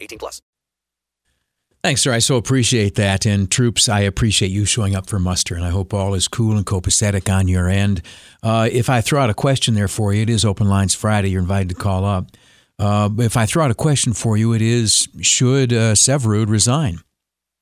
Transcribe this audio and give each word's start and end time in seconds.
18 0.00 0.18
plus. 0.18 0.42
Thanks, 1.84 2.02
sir. 2.02 2.12
I 2.12 2.18
so 2.18 2.36
appreciate 2.36 2.96
that. 2.96 3.24
And 3.24 3.50
troops, 3.50 3.88
I 3.88 4.00
appreciate 4.00 4.50
you 4.50 4.64
showing 4.64 4.96
up 4.96 5.08
for 5.08 5.20
muster. 5.20 5.54
And 5.54 5.64
I 5.64 5.70
hope 5.70 5.94
all 5.94 6.14
is 6.14 6.26
cool 6.26 6.56
and 6.56 6.66
copacetic 6.66 7.32
on 7.32 7.46
your 7.46 7.68
end. 7.68 8.02
Uh, 8.42 8.68
if 8.70 8.90
I 8.90 9.00
throw 9.00 9.22
out 9.22 9.30
a 9.30 9.34
question 9.34 9.74
there 9.74 9.88
for 9.88 10.12
you, 10.12 10.22
it 10.22 10.30
is 10.30 10.44
Open 10.44 10.68
Lines 10.68 10.94
Friday. 10.94 11.30
You're 11.30 11.42
invited 11.42 11.68
to 11.70 11.74
call 11.76 12.04
up. 12.04 12.26
Uh, 12.80 13.10
if 13.18 13.36
I 13.36 13.46
throw 13.46 13.64
out 13.64 13.70
a 13.70 13.76
question 13.76 14.12
for 14.12 14.36
you, 14.36 14.52
it 14.54 14.62
is 14.62 15.08
should 15.20 15.72
uh, 15.72 15.94
Syverud 15.94 16.48
resign? 16.48 16.98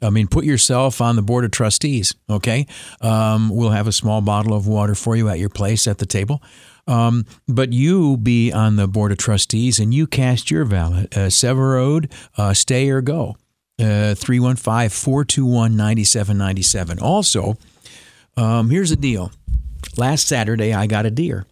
I 0.03 0.11
mean, 0.11 0.29
put 0.29 0.45
yourself 0.45 1.01
on 1.01 1.17
the 1.17 1.23
board 1.23 1.45
of 1.45 1.51
trustees, 1.51 2.15
okay? 2.29 2.67
Um, 3.01 3.49
we'll 3.49 3.71
have 3.71 3.87
a 3.87 3.93
small 3.93 4.21
bottle 4.21 4.53
of 4.53 4.67
water 4.67 4.95
for 4.95 5.17
you 5.17 5.29
at 5.31 5.39
your 5.39 5.49
place 5.49 5.87
at 5.87 5.99
the 5.99 6.07
table. 6.07 6.43
Um, 6.87 7.27
but 7.49 7.73
you 7.73 8.17
be 8.17 8.53
on 8.53 8.77
the 8.77 8.87
board 8.87 9.13
of 9.13 9.19
trustees 9.19 9.81
and 9.81 9.93
you 9.93 10.07
cast 10.07 10.51
your 10.51 10.65
ballot. 10.65 11.17
Uh, 11.17 11.27
Syverud, 11.29 12.13
uh, 12.37 12.55
stay 12.55 12.89
or 12.91 13.01
go. 13.01 13.37
Uh, 13.79 14.15
315 14.15 14.89
421 14.89 15.77
9797. 15.77 16.99
Also, 17.01 17.57
um, 18.37 18.71
here's 18.71 18.91
the 18.91 18.97
deal. 18.97 19.33
Last 19.97 20.29
Saturday, 20.29 20.73
I 20.73 20.87
got 20.87 21.07
a 21.07 21.11
deer 21.11 21.47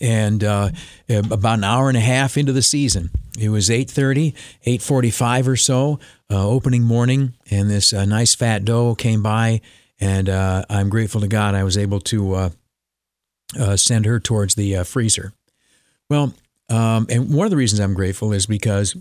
and 0.00 0.42
uh, 0.42 0.70
about 1.08 1.58
an 1.58 1.64
hour 1.64 1.88
and 1.88 1.96
a 1.96 2.00
half 2.00 2.36
into 2.36 2.52
the 2.52 2.62
season 2.62 3.10
it 3.38 3.48
was 3.48 3.68
8.30 3.68 4.34
8.45 4.66 5.48
or 5.48 5.56
so 5.56 6.00
uh, 6.30 6.46
opening 6.46 6.82
morning 6.82 7.34
and 7.50 7.70
this 7.70 7.92
uh, 7.92 8.04
nice 8.04 8.34
fat 8.34 8.64
doe 8.64 8.94
came 8.94 9.22
by 9.22 9.60
and 10.00 10.28
uh, 10.28 10.64
i'm 10.68 10.88
grateful 10.88 11.20
to 11.20 11.28
god 11.28 11.54
i 11.54 11.64
was 11.64 11.78
able 11.78 12.00
to 12.00 12.50
uh, 13.58 13.62
uh, 13.62 13.76
send 13.76 14.06
her 14.06 14.20
towards 14.20 14.54
the 14.54 14.82
freezer 14.84 15.32
well 16.08 16.32
um, 16.70 17.06
and 17.10 17.32
one 17.32 17.46
of 17.46 17.50
the 17.50 17.56
reasons 17.56 17.80
i'm 17.80 17.94
grateful 17.94 18.32
is 18.32 18.46
because 18.46 18.96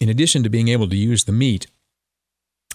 in 0.00 0.08
addition 0.08 0.42
to 0.42 0.48
being 0.48 0.68
able 0.68 0.88
to 0.88 0.96
use 0.96 1.24
the 1.24 1.32
meat 1.32 1.66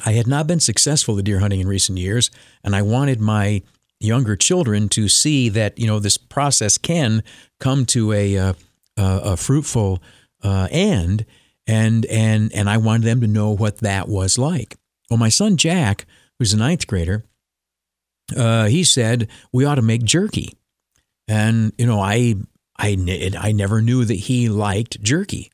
i 0.05 0.13
had 0.13 0.27
not 0.27 0.47
been 0.47 0.59
successful 0.59 1.17
at 1.17 1.25
deer 1.25 1.39
hunting 1.39 1.59
in 1.59 1.67
recent 1.67 1.97
years 1.97 2.31
and 2.63 2.75
i 2.75 2.81
wanted 2.81 3.19
my 3.19 3.61
younger 4.03 4.35
children 4.35 4.89
to 4.89 5.07
see 5.07 5.49
that 5.49 5.79
you 5.79 5.87
know 5.87 5.99
this 5.99 6.17
process 6.17 6.77
can 6.77 7.23
come 7.59 7.85
to 7.85 8.11
a, 8.11 8.37
uh, 8.37 8.53
a 8.97 9.37
fruitful 9.37 10.01
uh, 10.43 10.67
end, 10.69 11.25
and 11.65 12.05
and 12.07 12.51
and 12.53 12.69
I 12.69 12.77
wanted 12.77 13.03
them 13.03 13.21
to 13.21 13.27
know 13.27 13.51
what 13.51 13.77
that 13.79 14.07
was 14.07 14.37
like. 14.37 14.75
Well, 15.09 15.17
my 15.17 15.29
son 15.29 15.57
Jack, 15.57 16.05
who's 16.37 16.53
a 16.53 16.57
ninth 16.57 16.85
grader, 16.85 17.23
uh, 18.35 18.65
he 18.65 18.83
said 18.83 19.29
we 19.51 19.65
ought 19.65 19.75
to 19.75 19.81
make 19.81 20.03
jerky, 20.03 20.53
and 21.27 21.73
you 21.77 21.85
know 21.85 21.99
I 21.99 22.35
I 22.77 22.97
I 23.39 23.51
never 23.51 23.81
knew 23.81 24.05
that 24.05 24.13
he 24.13 24.49
liked 24.49 25.01
jerky. 25.01 25.51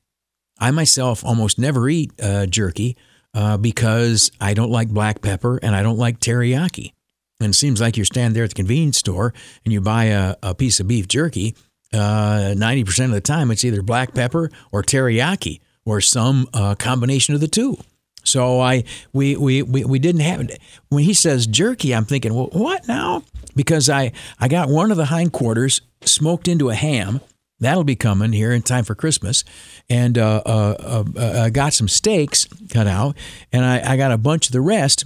I 0.59 0.71
myself 0.71 1.23
almost 1.23 1.57
never 1.57 1.87
eat 1.89 2.11
uh, 2.21 2.45
jerky 2.45 2.97
uh, 3.33 3.57
because 3.57 4.31
I 4.41 4.53
don't 4.53 4.71
like 4.71 4.89
black 4.89 5.21
pepper 5.21 5.57
and 5.61 5.75
I 5.75 5.83
don't 5.83 5.97
like 5.97 6.19
teriyaki. 6.19 6.93
And 7.39 7.51
it 7.51 7.55
seems 7.55 7.79
like 7.79 7.95
you're 7.95 8.05
standing 8.05 8.33
there 8.33 8.43
at 8.43 8.49
the 8.49 8.55
convenience 8.55 8.97
store 8.97 9.33
and 9.63 9.71
you 9.71 9.79
buy 9.79 10.05
a, 10.05 10.35
a 10.43 10.53
piece 10.53 10.79
of 10.79 10.87
beef 10.87 11.07
jerky. 11.07 11.55
Uh, 11.93 12.53
90% 12.55 13.05
of 13.05 13.11
the 13.11 13.21
time, 13.21 13.49
it's 13.49 13.63
either 13.63 13.81
black 13.81 14.13
pepper 14.13 14.51
or 14.71 14.83
teriyaki 14.83 15.61
or 15.85 16.01
some 16.01 16.47
uh, 16.53 16.75
combination 16.75 17.33
of 17.33 17.41
the 17.41 17.47
two. 17.47 17.77
So 18.23 18.59
I 18.59 18.83
we, 19.13 19.37
we, 19.37 19.63
we, 19.63 19.85
we 19.85 19.97
didn't 19.99 20.21
have 20.21 20.41
it. 20.41 20.59
When 20.89 21.03
he 21.03 21.13
says 21.13 21.47
jerky, 21.47 21.95
I'm 21.95 22.05
thinking, 22.05 22.33
well, 22.33 22.49
what 22.51 22.87
now? 22.87 23.23
Because 23.55 23.89
I, 23.89 24.11
I 24.39 24.47
got 24.47 24.69
one 24.69 24.91
of 24.91 24.97
the 24.97 25.05
hindquarters 25.05 25.81
smoked 26.03 26.47
into 26.47 26.69
a 26.69 26.75
ham. 26.75 27.21
That'll 27.59 27.83
be 27.83 27.95
coming 27.95 28.31
here 28.31 28.53
in 28.53 28.61
time 28.61 28.85
for 28.85 28.95
Christmas. 28.95 29.43
And 29.89 30.17
uh, 30.17 30.41
uh, 30.45 30.75
uh, 30.79 31.03
uh 31.19 31.43
I 31.45 31.49
got 31.49 31.73
some 31.73 31.87
steaks 31.87 32.45
cut 32.71 32.87
out, 32.87 33.17
and 33.51 33.65
I, 33.65 33.93
I 33.93 33.97
got 33.97 34.11
a 34.11 34.17
bunch 34.17 34.47
of 34.47 34.53
the 34.53 34.61
rest 34.61 35.05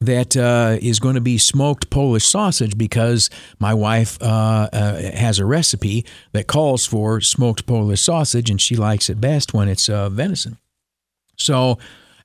that 0.00 0.36
uh, 0.36 0.76
is 0.82 0.98
going 0.98 1.14
to 1.14 1.20
be 1.20 1.38
smoked 1.38 1.88
Polish 1.88 2.26
sausage 2.26 2.76
because 2.76 3.30
my 3.58 3.72
wife 3.72 4.20
uh, 4.20 4.68
has 4.72 5.38
a 5.38 5.46
recipe 5.46 6.04
that 6.32 6.46
calls 6.46 6.84
for 6.84 7.20
smoked 7.20 7.64
Polish 7.64 8.02
sausage, 8.02 8.50
and 8.50 8.60
she 8.60 8.76
likes 8.76 9.08
it 9.08 9.20
best 9.20 9.54
when 9.54 9.68
it's 9.68 9.86
venison. 9.86 10.58
So, 11.36 11.78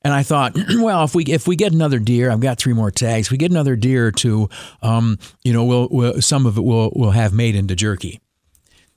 and 0.03 0.13
I 0.13 0.23
thought, 0.23 0.55
well, 0.75 1.03
if 1.03 1.13
we 1.15 1.23
if 1.25 1.47
we 1.47 1.55
get 1.55 1.73
another 1.73 1.99
deer, 1.99 2.31
I've 2.31 2.39
got 2.39 2.57
three 2.57 2.73
more 2.73 2.91
tags. 2.91 3.27
If 3.27 3.31
we 3.31 3.37
get 3.37 3.51
another 3.51 3.75
deer 3.75 4.07
or 4.07 4.11
two, 4.11 4.49
um, 4.81 5.17
you 5.43 5.53
know, 5.53 5.65
we'll, 5.65 5.87
we'll 5.91 6.21
some 6.21 6.45
of 6.45 6.57
it 6.57 6.61
we'll 6.61 6.91
we'll 6.95 7.11
have 7.11 7.33
made 7.33 7.55
into 7.55 7.75
jerky. 7.75 8.19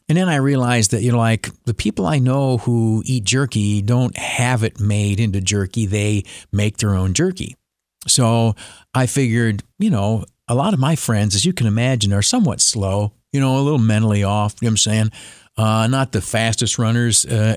And 0.09 0.19
then 0.19 0.29
I 0.29 0.37
realized 0.37 0.91
that, 0.91 1.03
you 1.03 1.13
know, 1.13 1.19
like 1.19 1.51
the 1.65 1.75
people 1.75 2.07
I 2.07 2.19
know 2.19 2.59
who 2.59 3.03
eat 3.07 3.25
jerky 3.25 3.81
don't 3.81 4.17
have 4.19 4.63
it 4.63 4.81
made 4.81 5.21
into 5.21 5.41
jerky. 5.41 5.87
They 5.87 6.25
make 6.53 6.79
their 6.79 6.95
own 6.95 7.15
jerky. 7.15 7.57
So 8.07 8.55
I 8.95 9.07
figured, 9.07 9.63
you 9.79 9.91
know, 9.91 10.25
a 10.49 10.55
lot 10.55 10.75
of 10.75 10.81
my 10.81 10.97
friends, 10.97 11.35
as 11.35 11.45
you 11.45 11.53
can 11.53 11.67
imagine, 11.67 12.13
are 12.13 12.21
somewhat 12.21 12.61
slow, 12.61 13.13
you 13.33 13.41
know, 13.41 13.57
a 13.57 13.63
little 13.63 13.79
mentally 13.79 14.25
off. 14.25 14.57
You 14.61 14.67
know 14.67 14.71
what 14.71 14.73
I'm 14.73 14.77
saying? 14.79 15.13
Uh, 15.57 15.87
not 15.87 16.13
the 16.13 16.21
fastest 16.23 16.79
runners 16.79 17.27
uh, 17.27 17.57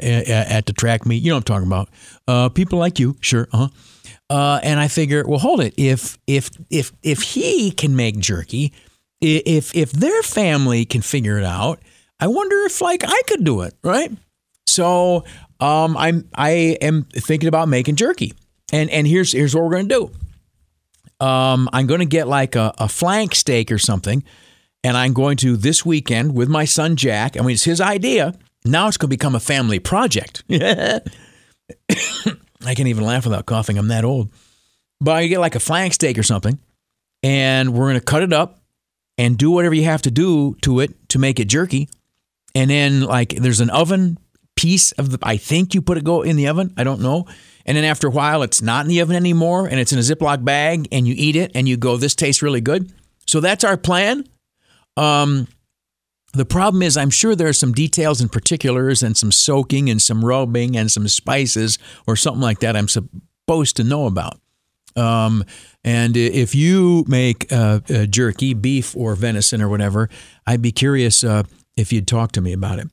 at 0.49 0.65
the 0.65 0.73
track 0.73 1.05
meet. 1.05 1.23
You 1.23 1.29
know 1.29 1.35
what 1.35 1.49
I'm 1.49 1.61
talking 1.61 1.67
about. 1.67 1.89
Uh, 2.27 2.49
people 2.49 2.77
like 2.77 2.99
you, 2.99 3.15
sure. 3.21 3.47
Uh-huh. 3.53 3.69
Uh, 4.29 4.59
and 4.63 4.79
I 4.79 4.87
figure, 4.87 5.23
well, 5.25 5.39
hold 5.39 5.61
it. 5.61 5.73
If 5.77 6.17
if 6.27 6.49
if 6.69 6.91
if 7.03 7.21
he 7.21 7.71
can 7.71 7.95
make 7.95 8.17
jerky, 8.17 8.73
if 9.21 9.73
if 9.75 9.91
their 9.91 10.21
family 10.23 10.85
can 10.85 11.01
figure 11.01 11.37
it 11.37 11.45
out, 11.45 11.79
I 12.19 12.27
wonder 12.27 12.57
if 12.65 12.81
like 12.81 13.03
I 13.05 13.21
could 13.27 13.43
do 13.43 13.61
it, 13.61 13.75
right? 13.83 14.11
So 14.67 15.23
um, 15.59 15.95
I'm 15.95 16.27
I 16.35 16.77
am 16.81 17.03
thinking 17.03 17.47
about 17.47 17.69
making 17.69 17.95
jerky, 17.95 18.33
and 18.73 18.89
and 18.89 19.07
here's 19.07 19.31
here's 19.31 19.55
what 19.55 19.63
we're 19.63 19.71
gonna 19.71 19.87
do. 19.87 20.11
Um, 21.25 21.69
I'm 21.71 21.87
to 21.87 22.05
get 22.05 22.27
like 22.27 22.55
a, 22.55 22.73
a 22.77 22.89
flank 22.89 23.35
steak 23.35 23.71
or 23.71 23.77
something, 23.77 24.23
and 24.85 24.95
I'm 24.95 25.13
going 25.13 25.35
to 25.37 25.57
this 25.57 25.83
weekend 25.83 26.35
with 26.35 26.47
my 26.47 26.63
son 26.63 26.95
Jack. 26.95 27.37
I 27.37 27.41
mean, 27.41 27.55
it's 27.55 27.63
his 27.63 27.81
idea. 27.81 28.35
Now 28.65 28.87
it's 28.87 28.97
going 28.97 29.07
to 29.07 29.15
become 29.15 29.33
a 29.33 29.39
family 29.39 29.79
project. 29.79 30.43
I 30.51 31.01
can't 32.67 32.87
even 32.87 33.03
laugh 33.03 33.25
without 33.25 33.47
coughing. 33.47 33.79
I'm 33.79 33.87
that 33.87 34.05
old. 34.05 34.29
But 35.01 35.15
I 35.15 35.25
get 35.25 35.39
like 35.39 35.55
a 35.55 35.59
flank 35.59 35.95
steak 35.95 36.19
or 36.19 36.23
something, 36.23 36.59
and 37.23 37.73
we're 37.73 37.87
going 37.87 37.99
to 37.99 38.05
cut 38.05 38.21
it 38.21 38.31
up 38.31 38.59
and 39.17 39.39
do 39.39 39.49
whatever 39.49 39.73
you 39.73 39.85
have 39.85 40.03
to 40.03 40.11
do 40.11 40.55
to 40.61 40.81
it 40.81 41.09
to 41.09 41.17
make 41.17 41.39
it 41.39 41.45
jerky. 41.45 41.89
And 42.53 42.69
then 42.69 43.01
like 43.01 43.29
there's 43.29 43.61
an 43.61 43.71
oven 43.71 44.19
piece 44.55 44.91
of 44.93 45.09
the. 45.09 45.17
I 45.23 45.37
think 45.37 45.73
you 45.73 45.81
put 45.81 45.97
it 45.97 46.03
go 46.03 46.21
in 46.21 46.35
the 46.35 46.47
oven. 46.47 46.71
I 46.77 46.83
don't 46.83 47.01
know. 47.01 47.25
And 47.65 47.75
then 47.75 47.85
after 47.85 48.05
a 48.05 48.11
while, 48.11 48.43
it's 48.43 48.61
not 48.61 48.85
in 48.85 48.89
the 48.89 49.01
oven 49.01 49.15
anymore 49.15 49.65
and 49.65 49.79
it's 49.79 49.91
in 49.91 49.97
a 49.97 50.03
Ziploc 50.03 50.45
bag 50.45 50.87
and 50.91 51.07
you 51.07 51.15
eat 51.17 51.35
it 51.35 51.53
and 51.55 51.67
you 51.67 51.75
go, 51.75 51.97
this 51.97 52.13
tastes 52.13 52.43
really 52.43 52.61
good. 52.61 52.93
So 53.25 53.39
that's 53.39 53.63
our 53.63 53.77
plan. 53.77 54.25
Um, 54.97 55.47
the 56.33 56.45
problem 56.45 56.81
is, 56.81 56.97
I'm 56.97 57.09
sure 57.09 57.35
there 57.35 57.47
are 57.47 57.53
some 57.53 57.71
details 57.71 58.19
and 58.19 58.31
particulars 58.31 59.01
and 59.01 59.15
some 59.15 59.31
soaking 59.31 59.89
and 59.89 60.01
some 60.01 60.23
rubbing 60.23 60.75
and 60.75 60.91
some 60.91 61.07
spices 61.07 61.79
or 62.07 62.15
something 62.15 62.41
like 62.41 62.59
that 62.59 62.75
I'm 62.75 62.89
supposed 62.89 63.77
to 63.77 63.83
know 63.83 64.05
about. 64.05 64.39
Um, 64.97 65.43
and 65.83 66.15
if 66.15 66.55
you 66.55 67.05
make 67.07 67.51
uh, 67.51 67.81
uh, 67.89 68.05
jerky, 68.05 68.53
beef 68.53 68.95
or 68.95 69.15
venison 69.15 69.61
or 69.61 69.69
whatever, 69.69 70.09
I'd 70.47 70.61
be 70.61 70.71
curious 70.71 71.23
uh, 71.23 71.43
if 71.77 71.91
you'd 71.91 72.07
talk 72.07 72.31
to 72.33 72.41
me 72.41 72.53
about 72.53 72.79
it. 72.79 72.87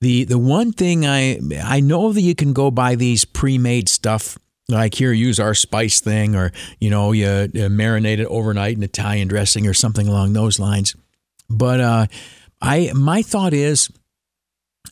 The 0.00 0.24
the 0.24 0.38
one 0.38 0.72
thing 0.72 1.06
I 1.06 1.40
I 1.62 1.80
know 1.80 2.12
that 2.12 2.20
you 2.20 2.34
can 2.34 2.52
go 2.52 2.70
buy 2.70 2.96
these 2.96 3.24
pre-made 3.24 3.88
stuff 3.88 4.38
like 4.68 4.94
here 4.94 5.12
use 5.12 5.40
our 5.40 5.54
spice 5.54 6.00
thing 6.00 6.34
or 6.34 6.52
you 6.78 6.90
know 6.90 7.12
you, 7.12 7.26
you 7.54 7.68
marinate 7.68 8.18
it 8.18 8.26
overnight 8.26 8.76
in 8.76 8.82
Italian 8.82 9.26
dressing 9.26 9.66
or 9.66 9.72
something 9.72 10.06
along 10.06 10.34
those 10.34 10.58
lines. 10.58 10.94
But 11.48 11.80
uh, 11.80 12.06
I 12.60 12.92
my 12.94 13.22
thought 13.22 13.52
is 13.52 13.90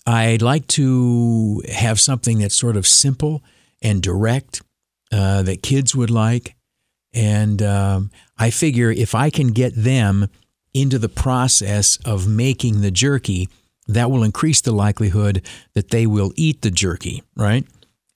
I'd 0.07 0.43
like 0.43 0.67
to 0.69 1.63
have 1.73 2.01
something 2.01 2.39
that's 2.39 2.55
sort 2.55 2.77
of 2.77 2.87
simple 2.87 3.43
and 3.83 4.03
direct 4.03 4.63
uh, 5.13 5.43
that 5.43 5.63
kids 5.63 5.95
would 5.95 6.11
like, 6.11 6.57
and 7.13 7.63
um, 7.63 8.11
I 8.39 8.51
figure 8.51 8.91
if 8.91 9.15
I 9.15 9.31
can 9.31 9.49
get 9.49 9.75
them 9.75 10.29
into 10.73 10.99
the 10.99 11.09
process 11.09 11.99
of 12.05 12.27
making 12.27 12.81
the 12.81 12.91
jerky 12.91 13.49
that 13.87 14.11
will 14.11 14.25
increase 14.25 14.61
the 14.61 14.73
likelihood 14.73 15.47
that 15.75 15.91
they 15.91 16.07
will 16.07 16.33
eat 16.37 16.63
the 16.63 16.71
jerky, 16.71 17.23
right? 17.37 17.67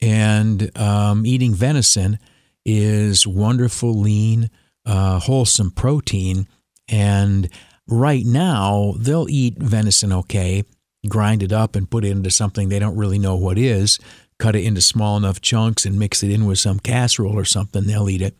And 0.01 0.75
um, 0.77 1.25
eating 1.25 1.53
venison 1.53 2.19
is 2.65 3.27
wonderful, 3.27 3.93
lean, 3.93 4.49
uh, 4.85 5.19
wholesome 5.19 5.71
protein. 5.71 6.47
And 6.87 7.49
right 7.89 8.25
now, 8.25 8.93
they'll 8.97 9.29
eat 9.29 9.57
venison 9.57 10.13
okay, 10.13 10.63
grind 11.07 11.43
it 11.43 11.51
up 11.51 11.75
and 11.75 11.89
put 11.89 12.05
it 12.05 12.11
into 12.11 12.31
something 12.31 12.69
they 12.69 12.79
don't 12.79 12.97
really 12.97 13.19
know 13.19 13.35
what 13.35 13.57
is, 13.57 13.99
cut 14.37 14.55
it 14.55 14.63
into 14.63 14.81
small 14.81 15.17
enough 15.17 15.41
chunks 15.41 15.85
and 15.85 15.99
mix 15.99 16.23
it 16.23 16.31
in 16.31 16.45
with 16.45 16.59
some 16.59 16.79
casserole 16.79 17.37
or 17.37 17.45
something, 17.45 17.85
they'll 17.85 18.09
eat 18.09 18.21
it. 18.21 18.35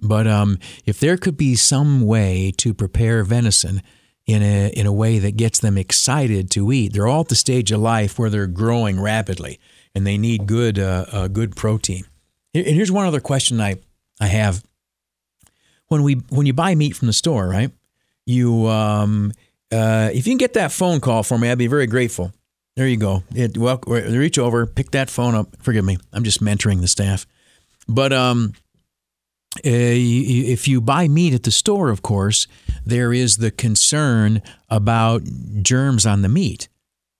But 0.00 0.26
um, 0.26 0.58
if 0.84 1.00
there 1.00 1.16
could 1.16 1.36
be 1.36 1.54
some 1.54 2.02
way 2.02 2.52
to 2.58 2.74
prepare 2.74 3.24
venison 3.24 3.82
in 4.26 4.42
a 4.42 4.68
in 4.70 4.86
a 4.86 4.92
way 4.92 5.18
that 5.18 5.36
gets 5.36 5.60
them 5.60 5.78
excited 5.78 6.50
to 6.50 6.72
eat, 6.72 6.92
they're 6.92 7.06
all 7.06 7.20
at 7.20 7.28
the 7.28 7.34
stage 7.34 7.72
of 7.72 7.80
life 7.80 8.18
where 8.18 8.28
they're 8.28 8.46
growing 8.46 9.00
rapidly 9.00 9.58
and 9.94 10.06
they 10.06 10.18
need 10.18 10.46
good 10.46 10.78
uh, 10.78 11.06
uh, 11.12 11.28
good 11.28 11.56
protein. 11.56 12.04
And 12.52 12.66
here's 12.66 12.92
one 12.92 13.06
other 13.06 13.20
question 13.20 13.60
I 13.60 13.76
I 14.20 14.26
have. 14.26 14.62
When 15.88 16.02
we 16.02 16.14
when 16.28 16.46
you 16.46 16.52
buy 16.52 16.74
meat 16.74 16.96
from 16.96 17.06
the 17.06 17.12
store, 17.12 17.48
right? 17.48 17.70
You 18.26 18.66
um, 18.66 19.32
uh, 19.72 20.10
if 20.12 20.26
you 20.26 20.32
can 20.32 20.38
get 20.38 20.54
that 20.54 20.72
phone 20.72 21.00
call 21.00 21.22
for 21.22 21.38
me, 21.38 21.50
I'd 21.50 21.58
be 21.58 21.66
very 21.66 21.86
grateful. 21.86 22.32
There 22.76 22.86
you 22.86 22.98
go. 22.98 23.22
It, 23.34 23.56
well, 23.56 23.80
reach 23.86 24.38
over, 24.38 24.66
pick 24.66 24.90
that 24.90 25.08
phone 25.08 25.34
up. 25.34 25.56
Forgive 25.62 25.84
me, 25.84 25.96
I'm 26.12 26.24
just 26.24 26.42
mentoring 26.42 26.82
the 26.82 26.88
staff. 26.88 27.26
But 27.88 28.12
um, 28.12 28.52
uh, 29.58 29.60
if 29.64 30.68
you 30.68 30.80
buy 30.80 31.08
meat 31.08 31.32
at 31.32 31.44
the 31.44 31.50
store, 31.50 31.88
of 31.88 32.02
course, 32.02 32.46
there 32.84 33.12
is 33.12 33.38
the 33.38 33.50
concern 33.50 34.42
about 34.68 35.22
germs 35.62 36.04
on 36.04 36.22
the 36.22 36.28
meat. 36.28 36.68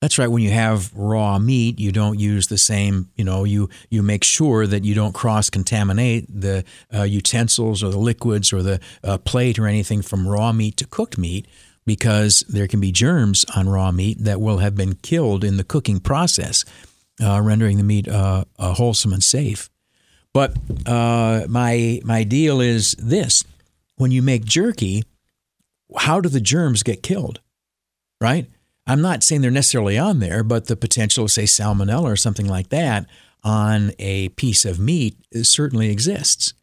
That's 0.06 0.18
right. 0.18 0.28
When 0.28 0.44
you 0.44 0.52
have 0.52 0.94
raw 0.94 1.36
meat, 1.40 1.80
you 1.80 1.90
don't 1.90 2.20
use 2.20 2.46
the 2.46 2.58
same. 2.58 3.10
You 3.16 3.24
know, 3.24 3.42
you 3.42 3.68
you 3.90 4.04
make 4.04 4.22
sure 4.22 4.64
that 4.64 4.84
you 4.84 4.94
don't 4.94 5.12
cross 5.12 5.50
contaminate 5.50 6.26
the 6.28 6.64
uh, 6.94 7.02
utensils 7.02 7.82
or 7.82 7.90
the 7.90 7.98
liquids 7.98 8.52
or 8.52 8.62
the 8.62 8.78
uh, 9.02 9.18
plate 9.18 9.58
or 9.58 9.66
anything 9.66 10.02
from 10.02 10.28
raw 10.28 10.52
meat 10.52 10.76
to 10.76 10.86
cooked 10.86 11.18
meat 11.18 11.48
because 11.86 12.44
there 12.48 12.68
can 12.68 12.78
be 12.78 12.92
germs 12.92 13.44
on 13.56 13.68
raw 13.68 13.90
meat 13.90 14.18
that 14.20 14.40
will 14.40 14.58
have 14.58 14.76
been 14.76 14.94
killed 14.94 15.42
in 15.42 15.56
the 15.56 15.64
cooking 15.64 15.98
process, 15.98 16.64
uh, 17.20 17.40
rendering 17.40 17.76
the 17.76 17.82
meat 17.82 18.06
uh, 18.06 18.44
uh, 18.60 18.74
wholesome 18.74 19.12
and 19.12 19.24
safe. 19.24 19.68
But 20.32 20.56
uh, 20.86 21.46
my 21.48 22.00
my 22.04 22.22
deal 22.22 22.60
is 22.60 22.92
this: 22.92 23.42
when 23.96 24.12
you 24.12 24.22
make 24.22 24.44
jerky, 24.44 25.02
how 25.96 26.20
do 26.20 26.28
the 26.28 26.40
germs 26.40 26.84
get 26.84 27.02
killed? 27.02 27.40
Right? 28.20 28.46
I'm 28.86 29.02
not 29.02 29.24
saying 29.24 29.40
they're 29.40 29.50
necessarily 29.50 29.98
on 29.98 30.20
there, 30.20 30.44
but 30.44 30.66
the 30.66 30.76
potential 30.76 31.24
of 31.24 31.32
say 31.32 31.44
salmonella 31.44 32.04
or 32.04 32.16
something 32.16 32.46
like 32.46 32.68
that 32.68 33.06
on 33.42 33.92
a 33.98 34.28
piece 34.30 34.64
of 34.64 34.78
meat 34.78 35.16
certainly 35.42 35.90
exists. 35.90 36.54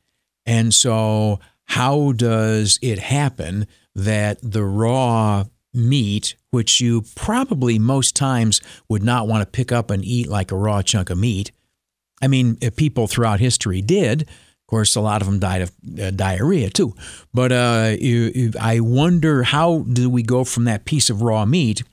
And 0.46 0.74
so, 0.74 1.40
how 1.66 2.12
does 2.12 2.78
it 2.82 3.00
happen 3.00 3.68
that 3.96 4.40
the 4.42 4.64
raw 4.64 5.46
meat, 5.74 6.36
which 6.52 6.82
you 6.82 7.04
probably 7.16 7.80
most 7.80 8.16
times 8.16 8.62
would 8.90 9.04
not 9.04 9.28
want 9.28 9.42
to 9.42 9.46
pick 9.46 9.72
up 9.72 9.90
and 9.90 10.04
eat 10.04 10.28
like 10.28 10.52
a 10.52 10.58
raw 10.58 10.82
chunk 10.82 11.10
of 11.10 11.18
meat, 11.18 11.52
I 12.22 12.28
mean, 12.28 12.58
people 12.76 13.08
throughout 13.08 13.40
history 13.40 13.82
did. 13.82 14.24
Of 14.24 14.68
course, 14.68 14.96
a 14.96 15.02
lot 15.02 15.22
of 15.22 15.28
them 15.28 15.40
died 15.40 15.62
of 15.62 15.72
uh, 16.02 16.12
diarrhea 16.12 16.70
too. 16.70 16.96
But 17.34 17.52
uh, 17.52 17.96
I 18.60 18.80
wonder 18.82 19.44
how 19.44 19.80
do 19.92 20.10
we 20.10 20.24
go 20.24 20.44
from 20.44 20.66
that 20.66 20.86
piece 20.86 21.10
of 21.10 21.22
raw 21.22 21.46
meat 21.46 21.84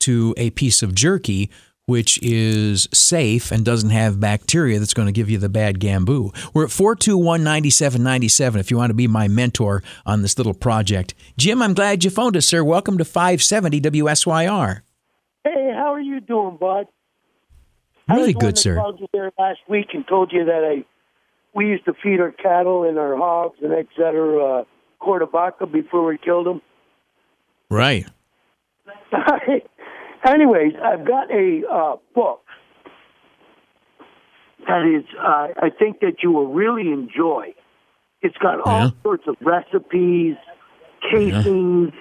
to 0.00 0.34
a 0.36 0.50
piece 0.50 0.82
of 0.82 0.94
jerky 0.94 1.50
which 1.90 2.22
is 2.22 2.88
safe 2.92 3.50
and 3.50 3.64
doesn't 3.64 3.90
have 3.90 4.20
bacteria 4.20 4.78
that's 4.78 4.94
going 4.94 5.06
to 5.06 5.12
give 5.12 5.28
you 5.28 5.38
the 5.38 5.48
bad 5.48 5.80
gamboo. 5.80 6.30
We're 6.54 6.66
at 6.66 6.70
421 6.70 7.42
9797 7.42 8.60
if 8.60 8.70
you 8.70 8.76
want 8.76 8.90
to 8.90 8.94
be 8.94 9.08
my 9.08 9.26
mentor 9.26 9.82
on 10.06 10.22
this 10.22 10.38
little 10.38 10.54
project. 10.54 11.14
Jim, 11.36 11.60
I'm 11.60 11.74
glad 11.74 12.04
you 12.04 12.10
phoned 12.10 12.36
us, 12.36 12.46
sir. 12.46 12.62
Welcome 12.62 12.96
to 12.98 13.04
570 13.04 13.80
WSYR. 13.80 14.82
Hey, 15.42 15.72
how 15.74 15.92
are 15.92 16.00
you 16.00 16.20
doing, 16.20 16.58
bud? 16.58 16.86
Really 18.08 18.34
good, 18.34 18.56
sir. 18.56 18.78
I 18.78 18.82
called 18.82 19.00
you 19.00 19.08
there 19.12 19.32
last 19.36 19.60
week 19.68 19.88
and 19.92 20.06
told 20.06 20.32
you 20.32 20.44
that 20.44 20.64
I 20.64 20.84
we 21.54 21.66
used 21.66 21.84
to 21.86 21.94
feed 22.00 22.20
our 22.20 22.30
cattle 22.30 22.84
and 22.84 22.98
our 22.98 23.16
hogs 23.16 23.58
and 23.62 23.72
et 23.72 23.86
cetera 23.96 24.60
uh, 24.60 24.64
quarter 25.00 25.26
before 25.26 26.04
we 26.04 26.18
killed 26.18 26.46
them. 26.46 26.62
Right. 27.68 28.06
Anyways, 30.24 30.72
I've 30.82 31.06
got 31.06 31.30
a 31.30 31.62
uh, 31.72 31.96
book 32.14 32.42
that 34.66 34.84
is, 34.86 35.04
uh, 35.18 35.48
I 35.56 35.70
think 35.78 36.00
that 36.00 36.22
you 36.22 36.30
will 36.30 36.52
really 36.52 36.92
enjoy. 36.92 37.54
It's 38.22 38.36
got 38.36 38.60
all 38.60 38.84
Yeah. 38.84 38.90
sorts 39.02 39.24
of 39.26 39.36
recipes, 39.40 40.36
casings, 41.10 41.92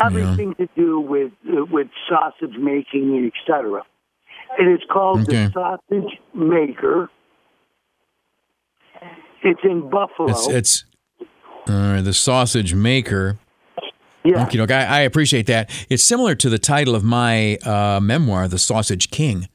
everything 0.00 0.54
to 0.54 0.66
do 0.74 0.98
with 1.00 1.32
uh, 1.46 1.64
with 1.70 1.88
sausage 2.08 2.56
making 2.58 3.14
and 3.16 3.32
etc. 3.32 3.82
And 4.58 4.70
it's 4.70 4.84
called 4.90 5.20
Okay. 5.28 5.46
the 5.46 5.52
Sausage 5.52 6.18
Maker. 6.34 7.10
It's 9.42 9.60
in 9.62 9.90
Buffalo. 9.90 10.30
It's, 10.30 10.48
it's 10.48 10.84
uh, 11.68 12.00
the 12.00 12.14
sausage 12.14 12.74
maker. 12.74 13.38
Yeah. 14.26 14.44
Okay, 14.44 14.58
look, 14.58 14.70
I, 14.70 14.84
I 14.84 15.00
appreciate 15.00 15.46
that. 15.46 15.70
It's 15.88 16.02
similar 16.02 16.34
to 16.36 16.48
the 16.48 16.58
title 16.58 16.94
of 16.94 17.04
my 17.04 17.56
uh, 17.58 18.00
memoir, 18.02 18.48
The 18.48 18.58
Sausage 18.58 19.10
King, 19.10 19.48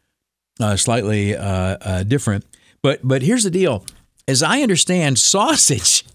uh, 0.59 0.75
slightly 0.75 1.35
uh, 1.35 1.43
uh, 1.81 2.03
different. 2.03 2.45
But 2.81 2.99
but 3.03 3.21
here's 3.21 3.43
the 3.43 3.51
deal. 3.51 3.85
As 4.27 4.41
I 4.43 4.61
understand, 4.61 5.19
sausage 5.33 6.05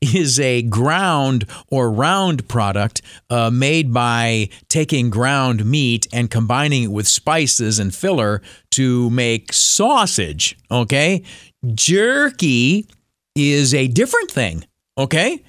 is 0.00 0.38
a 0.38 0.62
ground 0.62 1.46
or 1.68 1.90
round 1.90 2.48
product 2.48 3.02
uh, 3.30 3.50
made 3.50 3.92
by 3.92 4.48
taking 4.68 5.10
ground 5.10 5.64
meat 5.64 6.06
and 6.12 6.30
combining 6.30 6.84
it 6.84 6.90
with 6.92 7.08
spices 7.08 7.78
and 7.78 7.94
filler 7.94 8.42
to 8.72 9.10
make 9.10 9.52
sausage. 9.52 10.56
Okay, 10.70 11.22
jerky 11.74 12.86
is 13.34 13.72
a 13.74 13.88
different 13.88 14.30
thing. 14.30 14.64
Okay. 14.98 15.42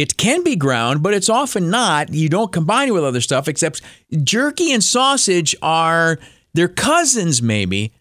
It 0.00 0.16
can 0.16 0.42
be 0.42 0.56
ground, 0.56 1.02
but 1.02 1.14
it's 1.14 1.28
often 1.28 1.70
not. 1.70 2.12
You 2.12 2.28
don't 2.28 2.52
combine 2.52 2.88
it 2.88 2.92
with 2.92 3.04
other 3.04 3.20
stuff, 3.20 3.48
except 3.48 3.82
jerky 4.22 4.72
and 4.72 4.82
sausage 4.82 5.54
are 5.62 6.18
they're 6.54 6.68
cousins, 6.68 7.42
maybe 7.42 7.92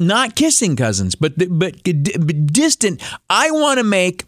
not 0.00 0.36
kissing 0.36 0.76
cousins, 0.76 1.14
but 1.14 1.34
but, 1.36 1.48
but 1.82 2.46
distant. 2.46 3.02
I 3.28 3.50
want 3.50 3.78
to 3.78 3.84
make 3.84 4.24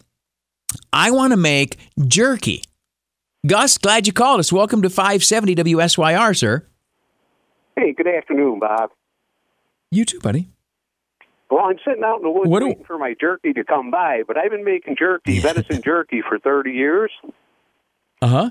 I 0.92 1.11
want 1.11 1.33
to 1.33 1.37
make 1.37 1.78
jerky. 2.06 2.62
Gus, 3.47 3.78
glad 3.78 4.06
you 4.06 4.12
called 4.12 4.40
us. 4.40 4.52
Welcome 4.52 4.83
to 4.83 4.90
570 4.90 5.54
WSYR, 5.56 6.37
sir. 6.37 6.66
Hey, 7.76 7.92
good 7.92 8.06
afternoon, 8.06 8.59
Bob. 8.59 8.90
You 9.90 10.04
too, 10.04 10.21
buddy. 10.21 10.49
Well, 11.50 11.64
I'm 11.64 11.78
sitting 11.85 12.04
out 12.04 12.19
in 12.19 12.23
the 12.23 12.30
woods 12.30 12.49
What 12.49 12.61
do- 12.61 12.66
waiting 12.69 12.85
for 12.85 12.97
my 12.99 13.14
jerky 13.21 13.52
to 13.54 13.64
come 13.64 13.90
by, 13.90 14.23
but 14.26 14.37
I've 14.37 14.50
been 14.50 14.64
making 14.64 14.97
jerky, 14.97 15.40
venison 15.40 15.83
jerky, 15.83 16.23
for 16.26 16.38
30 16.38 16.71
years. 16.73 17.11
Uh 18.23 18.26
huh. 18.28 18.50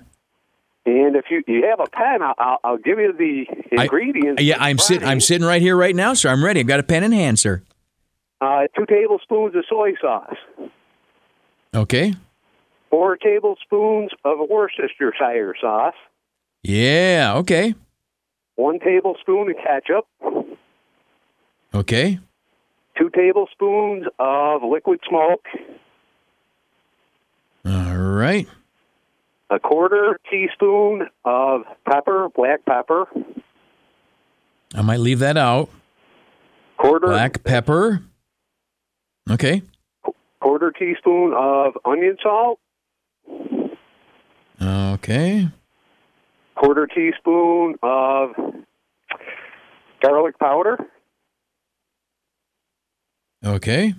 And 0.86 1.16
if 1.16 1.26
you 1.30 1.44
you 1.48 1.66
have 1.70 1.80
a 1.80 1.90
pen, 1.90 2.22
I'll, 2.22 2.58
I'll, 2.64 2.78
give 2.78 2.98
you 3.00 3.14
the 3.14 3.46
ingredients. 3.72 4.42
Yeah, 4.42 4.58
I'm 4.60 4.78
sitting. 4.80 5.08
I'm 5.08 5.20
sitting 5.20 5.46
right 5.46 5.62
here, 5.62 5.76
right 5.78 5.96
now, 5.96 6.14
sir. 6.14 6.30
I'm 6.30 6.44
ready. 6.44 6.62
I've 6.62 6.68
got 6.68 6.80
a 6.80 6.84
pen 6.84 7.04
in 7.04 7.12
hand, 7.12 7.38
sir. 7.40 7.62
Uh, 8.42 8.64
two 8.76 8.86
tablespoons 8.86 9.54
of 9.56 9.66
soy 9.70 9.94
sauce, 10.02 10.36
Okay. 11.76 12.14
four 12.90 13.18
tablespoons 13.18 14.12
of 14.26 14.38
Worcestershire 14.50 15.54
sauce, 15.62 15.94
Yeah. 16.64 17.34
Okay. 17.38 17.76
one 18.56 18.80
tablespoon 18.80 19.52
of 19.52 19.58
ketchup, 19.58 20.08
Okay. 21.76 22.20
Two 23.00 23.10
tablespoons 23.12 24.06
of 24.20 24.62
liquid 24.64 25.00
smoke, 25.08 25.46
All 27.66 27.98
right. 27.98 28.48
a 29.50 29.60
quarter 29.60 30.20
teaspoon 30.30 31.08
of 31.26 31.62
pepper, 31.90 32.28
black 32.36 32.66
pepper, 32.66 33.06
I 34.76 34.82
might 34.84 35.00
leave 35.00 35.20
that 35.20 35.38
out. 35.38 35.70
quarter 36.78 37.08
Black 37.08 37.44
pepper. 37.44 38.02
Okay. 39.32 39.62
quarter 40.40 40.72
teaspoon 40.72 41.34
of 41.34 41.74
onion 41.86 42.18
salt, 42.22 42.60
Okay. 44.62 45.48
quarter 46.56 46.86
teaspoon 46.88 47.76
of 47.82 48.32
garlic 50.02 50.38
powder, 50.40 50.78
Okay. 53.46 53.94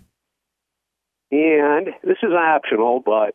and 1.31 1.87
this 2.05 2.19
is 2.23 2.33
optional, 2.33 3.01
but 3.05 3.35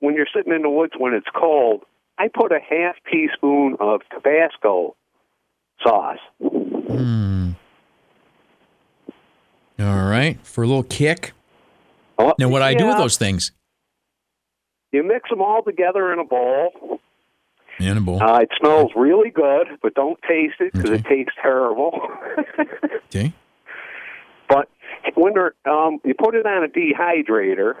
when 0.00 0.14
you're 0.14 0.26
sitting 0.34 0.52
in 0.52 0.62
the 0.62 0.70
woods 0.70 0.92
when 0.96 1.14
it's 1.14 1.26
cold, 1.34 1.82
I 2.18 2.28
put 2.28 2.52
a 2.52 2.58
half 2.60 2.96
teaspoon 3.10 3.76
of 3.80 4.02
Tabasco 4.12 4.94
sauce. 5.82 6.18
Hmm. 6.40 7.50
All 9.78 10.04
right, 10.04 10.38
for 10.46 10.62
a 10.62 10.66
little 10.66 10.82
kick. 10.82 11.32
Oh, 12.18 12.34
Now, 12.38 12.48
what 12.50 12.58
do 12.58 12.64
I 12.64 12.74
do 12.74 12.86
with 12.86 12.98
those 12.98 13.16
things? 13.16 13.52
You 14.92 15.02
mix 15.02 15.30
them 15.30 15.40
all 15.40 15.62
together 15.62 16.12
in 16.12 16.18
a 16.18 16.24
bowl. 16.24 17.00
In 17.78 17.96
a 17.96 18.00
bowl. 18.00 18.22
Uh, 18.22 18.40
it 18.40 18.50
smells 18.60 18.90
really 18.94 19.30
good, 19.30 19.68
but 19.82 19.94
don't 19.94 20.18
taste 20.28 20.56
it 20.60 20.72
because 20.74 20.90
it 20.90 21.04
tastes 21.04 21.32
terrible. 21.42 21.98
Okay. 23.12 23.32
When 25.14 25.34
they're, 25.34 25.54
um, 25.70 26.00
you 26.04 26.14
put 26.14 26.34
it 26.34 26.46
on 26.46 26.64
a 26.64 26.68
dehydrator. 26.68 27.74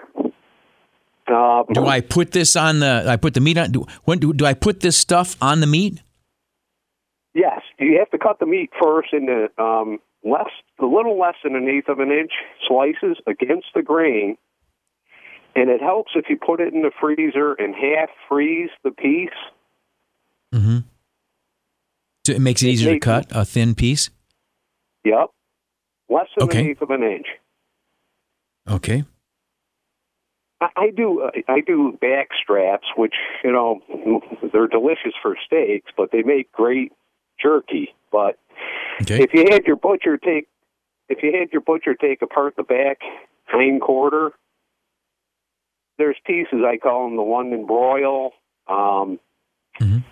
Uh, 1.26 1.62
Do 1.72 1.86
I 1.86 2.00
put 2.00 2.32
this 2.32 2.56
on 2.56 2.80
the? 2.80 3.04
I 3.06 3.16
put 3.16 3.34
the 3.34 3.40
meat 3.40 3.56
on. 3.56 3.70
Do, 3.70 3.86
when 4.04 4.18
do, 4.18 4.32
do 4.32 4.44
I 4.44 4.54
put 4.54 4.80
this 4.80 4.96
stuff 4.96 5.36
on 5.40 5.60
the 5.60 5.66
meat? 5.66 6.02
Yes, 7.34 7.60
you 7.78 7.98
have 8.00 8.10
to 8.10 8.18
cut 8.18 8.40
the 8.40 8.46
meat 8.46 8.70
first 8.80 9.12
into 9.12 9.48
um, 9.56 10.00
less, 10.24 10.50
a 10.80 10.84
little 10.84 11.16
less 11.16 11.36
than 11.44 11.54
an 11.54 11.68
eighth 11.68 11.88
of 11.88 12.00
an 12.00 12.10
inch 12.10 12.32
slices 12.66 13.18
against 13.28 13.68
the 13.76 13.82
grain, 13.82 14.36
and 15.54 15.70
it 15.70 15.80
helps 15.80 16.12
if 16.16 16.24
you 16.28 16.36
put 16.36 16.60
it 16.60 16.74
in 16.74 16.82
the 16.82 16.90
freezer 17.00 17.52
and 17.52 17.76
half 17.76 18.08
freeze 18.28 18.70
the 18.82 18.90
piece. 18.90 19.28
Mm-hmm. 20.52 20.78
So 22.26 22.32
it 22.32 22.40
makes 22.40 22.62
it 22.62 22.66
It 22.66 22.70
easier 22.72 22.94
to 22.94 22.98
cut 22.98 23.26
a 23.30 23.44
thin 23.44 23.76
piece. 23.76 24.10
Yep, 25.04 25.30
less 26.10 26.26
than 26.36 26.48
Okay. 26.48 26.60
an 26.60 26.66
eighth 26.66 26.82
of 26.82 26.90
an 26.90 27.02
inch. 27.02 27.26
Okay. 28.68 29.04
I, 30.60 30.68
I 30.76 30.90
do. 30.90 31.22
Uh, 31.22 31.30
I 31.48 31.60
do 31.60 31.96
back 32.00 32.28
straps, 32.42 32.86
which 32.96 33.14
you 33.42 33.52
know 33.52 33.80
they're 34.52 34.68
delicious 34.68 35.14
for 35.22 35.36
steaks, 35.46 35.90
but 35.96 36.10
they 36.12 36.22
make 36.22 36.52
great 36.52 36.92
jerky. 37.40 37.94
But 38.12 38.38
Okay. 39.02 39.22
if 39.22 39.32
you 39.32 39.46
had 39.50 39.64
your 39.64 39.76
butcher 39.76 40.18
take, 40.18 40.48
if 41.08 41.22
you 41.22 41.32
had 41.38 41.50
your 41.52 41.62
butcher 41.62 41.94
take 41.94 42.20
apart 42.22 42.56
the 42.56 42.62
back 42.62 42.98
hind 43.46 43.80
quarter, 43.80 44.32
there's 45.98 46.16
pieces 46.26 46.60
I 46.66 46.76
call 46.76 47.04
them 47.08 47.16
the 47.16 47.22
London 47.22 47.66
broil, 47.66 48.32
um, 48.66 49.18
Mhm. 49.80 50.02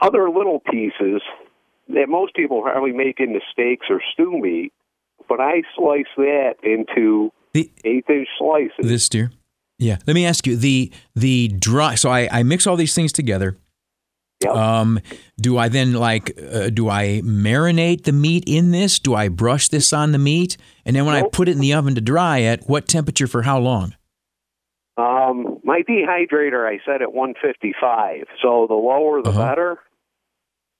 other 0.00 0.30
little 0.30 0.60
pieces 0.60 1.22
that 1.88 2.08
most 2.08 2.34
people 2.34 2.62
probably 2.62 2.92
make 2.92 3.20
into 3.20 3.40
steaks 3.52 3.86
or 3.90 4.00
stew 4.12 4.38
meat. 4.38 4.72
But 5.28 5.40
I 5.40 5.62
slice 5.76 6.04
that 6.16 6.54
into 6.62 7.32
The 7.52 7.70
eighth 7.84 8.10
inch 8.10 8.28
slices. 8.38 8.72
this 8.78 9.08
deer. 9.08 9.30
Yeah. 9.78 9.98
Let 10.06 10.14
me 10.14 10.24
ask 10.26 10.46
you 10.46 10.56
the 10.56 10.92
the 11.14 11.48
dry. 11.48 11.94
So 11.96 12.10
I 12.10 12.28
I 12.30 12.42
mix 12.42 12.66
all 12.66 12.76
these 12.76 12.94
things 12.94 13.12
together. 13.12 13.56
Yep. 14.42 14.52
Um, 14.54 15.00
do 15.40 15.56
I 15.58 15.68
then 15.68 15.94
like 15.94 16.38
uh, 16.52 16.68
do 16.70 16.88
I 16.90 17.22
marinate 17.24 18.04
the 18.04 18.12
meat 18.12 18.44
in 18.46 18.72
this? 18.72 18.98
Do 18.98 19.14
I 19.14 19.28
brush 19.28 19.68
this 19.68 19.92
on 19.92 20.12
the 20.12 20.18
meat? 20.18 20.56
And 20.84 20.94
then 20.94 21.06
when 21.06 21.14
I 21.14 21.22
put 21.22 21.48
it 21.48 21.52
in 21.52 21.60
the 21.60 21.72
oven 21.74 21.94
to 21.94 22.00
dry 22.00 22.42
at 22.42 22.68
what 22.68 22.86
temperature 22.88 23.26
for 23.26 23.42
how 23.42 23.58
long? 23.58 23.94
Um, 24.96 25.58
my 25.64 25.82
dehydrator, 25.82 26.68
I 26.68 26.78
set 26.86 27.02
at 27.02 27.12
155. 27.12 28.26
So 28.42 28.66
the 28.68 28.74
lower, 28.74 29.22
the 29.22 29.30
Uh-huh. 29.30 29.44
better. 29.48 29.78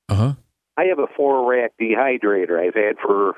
Uh 0.09 0.15
huh. 0.15 0.33
I 0.77 0.85
have 0.85 0.99
a 1.01 1.07
four 1.17 1.49
rack 1.51 1.73
dehydrator 1.81 2.61
I've 2.61 2.75
had 2.75 2.97
for 2.99 3.35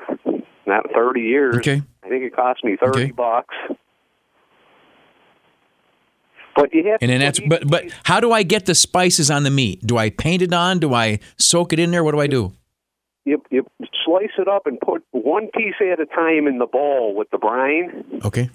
not 0.66 0.84
30 0.94 1.20
years. 1.20 1.56
Okay. 1.56 1.82
I 2.04 2.08
think 2.08 2.24
it 2.24 2.34
cost 2.34 2.62
me 2.64 2.76
30 2.76 3.02
Okay. 3.04 3.10
bucks. 3.12 3.54
But 6.54 6.72
you 6.72 6.84
have 6.90 6.98
And 7.02 7.10
then 7.10 7.20
to 7.20 7.26
that's 7.26 7.40
but 7.40 7.68
but 7.68 7.84
how 8.04 8.18
do 8.20 8.32
I 8.32 8.42
get 8.42 8.64
the 8.66 8.74
spices 8.74 9.30
on 9.30 9.42
the 9.42 9.50
meat? 9.50 9.86
Do 9.86 9.98
I 9.98 10.08
paint 10.10 10.40
it 10.42 10.52
on? 10.54 10.78
Do 10.78 10.94
I 10.94 11.18
soak 11.36 11.72
it 11.74 11.78
in 11.78 11.90
there? 11.90 12.02
What 12.02 12.12
do 12.12 12.20
I 12.20 12.26
do? 12.26 12.52
you, 13.26 13.42
you 13.50 13.66
slice 14.04 14.30
it 14.38 14.46
up 14.48 14.66
and 14.66 14.78
put 14.80 15.04
one 15.10 15.48
piece 15.52 15.74
at 15.80 15.98
a 16.00 16.06
time 16.06 16.46
in 16.46 16.58
the 16.58 16.66
bowl 16.66 17.14
with 17.16 17.28
the 17.30 17.38
brine. 17.38 18.04
Okay. 18.24 18.48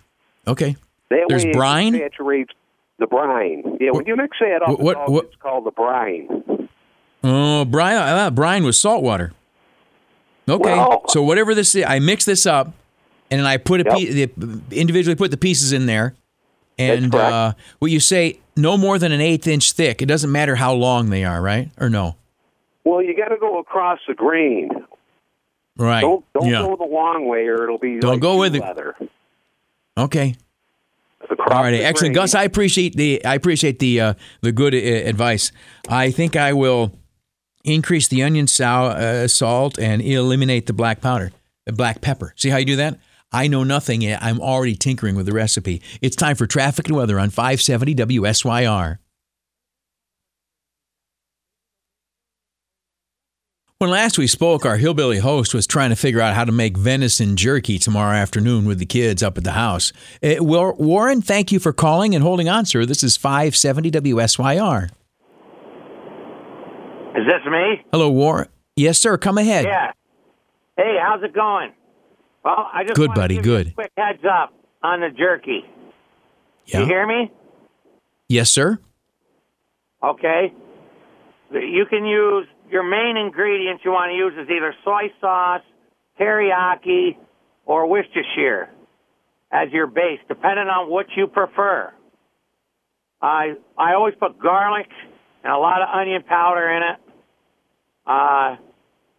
Okay. 0.48 0.78
That 1.10 1.26
There's 1.28 1.44
way 1.46 1.52
brine? 1.52 1.94
it 1.94 2.00
saturates 2.14 2.54
the 2.98 3.06
brine. 3.06 3.78
Yeah, 3.82 3.88
what, 3.92 3.98
when 3.98 4.06
you 4.08 4.16
mix 4.16 4.38
that 4.40 4.62
up, 4.62 4.70
What- 4.70 4.80
what- 4.80 4.92
it's, 4.92 5.00
all- 5.08 5.14
what- 5.14 5.26
it's 5.26 5.36
called 5.36 5.66
the 5.66 5.72
brine. 5.72 6.70
Oh, 7.24 7.66
brine. 7.66 7.98
I 7.98 8.12
thought 8.12 8.34
brine 8.34 8.64
was 8.64 8.80
salt 8.80 9.04
water. 9.04 9.34
Okay. 10.50 10.70
Well- 10.76 11.04
so 11.08 11.22
whatever 11.22 11.54
this 11.56 11.76
is, 11.76 11.86
I 11.88 12.00
mix 12.00 12.26
this 12.26 12.46
up, 12.46 12.74
and 13.30 13.40
then 13.40 13.46
I 13.48 13.58
put 13.58 13.82
a 13.82 13.84
Yep. 13.86 13.96
piece, 13.98 14.14
the, 14.38 14.62
individually 14.72 15.16
put 15.16 15.32
the 15.32 15.38
pieces 15.38 15.72
in 15.74 15.86
there, 15.86 16.16
and 16.78 17.14
uh, 17.14 17.54
what 17.80 17.92
you 17.92 18.00
say, 18.00 18.40
no 18.58 18.78
more 18.78 19.00
than 19.00 19.12
an 19.12 19.22
eighth 19.22 19.48
inch 19.48 19.72
thick. 19.74 20.02
It 20.02 20.08
doesn't 20.08 20.32
matter 20.32 20.56
how 20.56 20.74
long 20.74 21.10
they 21.10 21.24
are, 21.24 21.42
right? 21.42 21.70
Or 21.80 21.90
no? 21.90 22.16
Well, 22.84 23.02
you 23.02 23.16
got 23.16 23.30
to 23.30 23.38
go 23.38 23.60
across 23.60 24.00
the 24.08 24.14
grain. 24.14 24.70
Right. 25.78 26.02
Don't 26.02 26.26
don't 26.34 26.48
yeah. 26.50 26.62
go 26.64 26.76
the 26.76 26.84
long 26.84 27.28
way, 27.28 27.48
or 27.48 27.64
it'll 27.64 27.78
be 27.78 28.00
Don't 28.00 28.14
like 28.14 28.20
go 28.22 28.38
with 28.38 28.56
it. 28.56 28.62
leather. 28.62 28.96
Okay. 29.98 30.36
Across 31.30 31.52
All 31.54 31.64
right, 31.64 31.74
excellent, 31.76 32.14
grain. 32.14 32.24
Gus. 32.24 32.36
I 32.36 32.44
appreciate 32.44 32.96
the 32.96 33.24
I 33.24 33.36
appreciate 33.36 33.80
the 33.80 34.02
uh, 34.02 34.14
the 34.42 34.52
good 34.52 34.74
uh, 34.74 34.78
advice. 34.78 35.52
I 35.88 36.12
think 36.12 36.36
I 36.36 36.52
will 36.54 36.92
increase 37.64 38.08
the 38.08 38.24
onion 38.24 38.48
sal- 38.48 38.88
uh, 38.92 39.28
salt 39.28 39.78
and 39.80 40.02
eliminate 40.02 40.66
the 40.68 40.74
black 40.74 41.02
powder, 41.02 41.32
the 41.66 41.74
black 41.74 42.02
pepper. 42.02 42.34
See 42.38 42.50
how 42.50 42.58
you 42.58 42.66
do 42.66 42.76
that? 42.78 43.00
I 43.32 43.48
know 43.48 43.64
nothing 43.64 44.02
yet. 44.02 44.22
I'm 44.22 44.42
already 44.42 44.76
tinkering 44.76 45.16
with 45.16 45.26
the 45.26 45.32
recipe. 45.34 45.82
It's 46.02 46.16
time 46.16 46.36
for 46.36 46.48
traffic 46.48 46.88
and 46.88 46.98
weather 46.98 47.18
on 47.20 47.30
570 47.30 47.96
WSYR. 47.96 48.98
When 53.78 53.90
last 53.90 54.20
we 54.20 54.28
spoke, 54.28 54.64
our 54.64 54.78
hillbilly 54.78 55.18
host 55.18 55.56
was 55.56 55.66
trying 55.66 55.90
to 55.90 55.96
figure 55.96 56.22
out 56.22 56.36
how 56.36 56.46
to 56.46 56.52
make 56.52 56.78
venison 56.78 57.36
jerky 57.36 57.80
tomorrow 57.80 58.16
afternoon 58.16 58.66
with 58.66 58.78
the 58.78 58.86
kids 58.86 59.24
up 59.24 59.40
at 59.40 59.44
the 59.44 59.54
house. 59.54 59.92
Uh, 60.22 60.36
War- 60.38 60.76
Warren, 60.76 61.20
thank 61.24 61.52
you 61.52 61.60
for 61.60 61.74
calling 61.74 62.14
and 62.14 62.24
holding 62.24 62.48
on, 62.48 62.66
sir. 62.66 62.86
This 62.86 63.02
is 63.02 63.18
570 63.18 63.90
WSYR. 63.90 64.90
Is 67.16 67.26
this 67.28 67.46
me? 67.52 67.84
Hello, 67.92 68.10
Warren. 68.10 68.48
Yes, 68.76 68.98
sir. 68.98 69.18
Come 69.18 69.38
ahead. 69.38 69.66
Yeah. 69.66 69.92
Hey, 70.78 70.96
how's 71.02 71.22
it 71.24 71.34
going? 71.34 71.74
Well, 72.44 72.70
I 72.74 72.84
just 72.84 72.96
Good, 72.96 73.14
buddy, 73.14 73.36
give 73.36 73.46
you 73.46 73.56
a 73.56 73.64
good. 73.64 73.76
quick 73.76 73.92
heads 73.98 74.24
up 74.26 74.54
on 74.82 75.02
the 75.02 75.10
jerky. 75.10 75.66
Yeah. 76.66 76.80
You 76.80 76.86
hear 76.86 77.06
me? 77.06 77.32
Yes, 78.30 78.50
sir. 78.50 78.80
Okay. 80.02 80.54
You 81.52 81.86
can 81.90 82.06
use 82.06 82.48
your 82.70 82.84
main 82.84 83.18
ingredients 83.18 83.84
you 83.84 83.92
want 83.92 84.10
to 84.12 84.16
use 84.16 84.34
is 84.42 84.50
either 84.50 84.74
soy 84.86 85.12
sauce, 85.20 85.62
teriyaki, 86.20 87.18
or 87.66 87.88
Worcestershire 87.88 88.70
as 89.52 89.70
your 89.74 89.86
base, 89.88 90.20
depending 90.30 90.68
on 90.68 90.90
what 90.90 91.08
you 91.18 91.28
prefer. 91.28 91.94
I 93.22 93.56
I 93.78 93.94
always 93.94 94.16
put 94.20 94.40
garlic 94.40 94.88
and 95.44 95.52
a 95.52 95.58
lot 95.58 95.82
of 95.82 95.90
onion 95.94 96.24
powder 96.24 96.70
in 96.70 96.84
it. 96.84 97.00
Uh, 98.06 98.56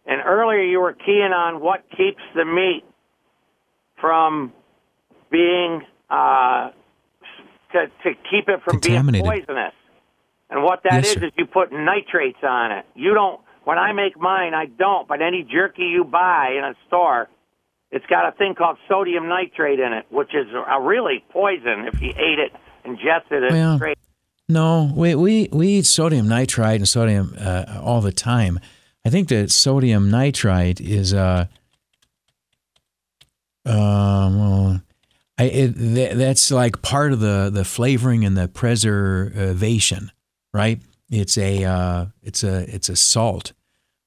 and 0.05 0.21
earlier 0.25 0.63
you 0.63 0.79
were 0.79 0.93
keying 0.93 1.31
on 1.33 1.61
what 1.61 1.83
keeps 1.95 2.21
the 2.35 2.45
meat 2.45 2.83
from 3.99 4.51
being 5.31 5.81
uh, 6.09 6.71
to 7.71 7.87
to 8.03 8.13
keep 8.29 8.49
it 8.49 8.61
from 8.63 8.79
being 8.79 9.05
poisonous. 9.21 9.73
And 10.49 10.61
what 10.63 10.83
that 10.83 11.03
Yes, 11.03 11.05
is 11.07 11.13
sir. 11.13 11.25
is 11.27 11.31
you 11.37 11.45
put 11.45 11.71
nitrates 11.71 12.43
on 12.43 12.71
it. 12.71 12.85
You 12.95 13.13
don't. 13.13 13.41
When 13.63 13.77
I 13.77 13.93
make 13.93 14.19
mine, 14.19 14.53
I 14.53 14.65
don't. 14.65 15.07
But 15.07 15.21
any 15.21 15.47
jerky 15.49 15.83
you 15.83 16.03
buy 16.03 16.55
in 16.57 16.63
a 16.65 16.75
store, 16.87 17.29
it's 17.91 18.05
got 18.07 18.27
a 18.27 18.33
thing 18.33 18.53
called 18.55 18.77
sodium 18.89 19.29
nitrate 19.29 19.79
in 19.79 19.93
it, 19.93 20.05
which 20.11 20.35
is 20.35 20.47
a 20.53 20.81
really 20.81 21.23
poison 21.31 21.87
if 21.87 22.01
you 22.01 22.09
ate 22.09 22.39
it, 22.39 22.51
ingested 22.83 23.43
it 23.43 23.51
Well, 23.51 23.77
straight. 23.77 23.97
No, 24.53 24.91
we 24.95 25.15
we, 25.15 25.49
we 25.51 25.67
eat 25.79 25.85
sodium 25.87 26.27
nitrite 26.27 26.75
and 26.77 26.87
sodium 26.87 27.35
uh, 27.39 27.81
all 27.81 28.01
the 28.01 28.11
time. 28.11 28.59
I 29.03 29.09
think 29.09 29.27
that 29.29 29.51
sodium 29.51 30.11
nitrite 30.11 30.79
is 30.79 31.11
uh 31.13 31.47
um 33.65 34.39
well, 34.39 34.81
I 35.39 35.43
it, 35.45 35.67
that, 35.95 36.17
that's 36.17 36.51
like 36.51 36.83
part 36.83 37.13
of 37.13 37.19
the 37.19 37.49
the 37.51 37.65
flavoring 37.65 38.25
and 38.25 38.37
the 38.37 38.47
preservation, 38.47 40.11
right? 40.53 40.79
It's 41.09 41.37
a 41.37 41.63
uh, 41.63 42.05
it's 42.21 42.43
a 42.43 42.73
it's 42.73 42.89
a 42.89 42.95
salt. 42.95 43.53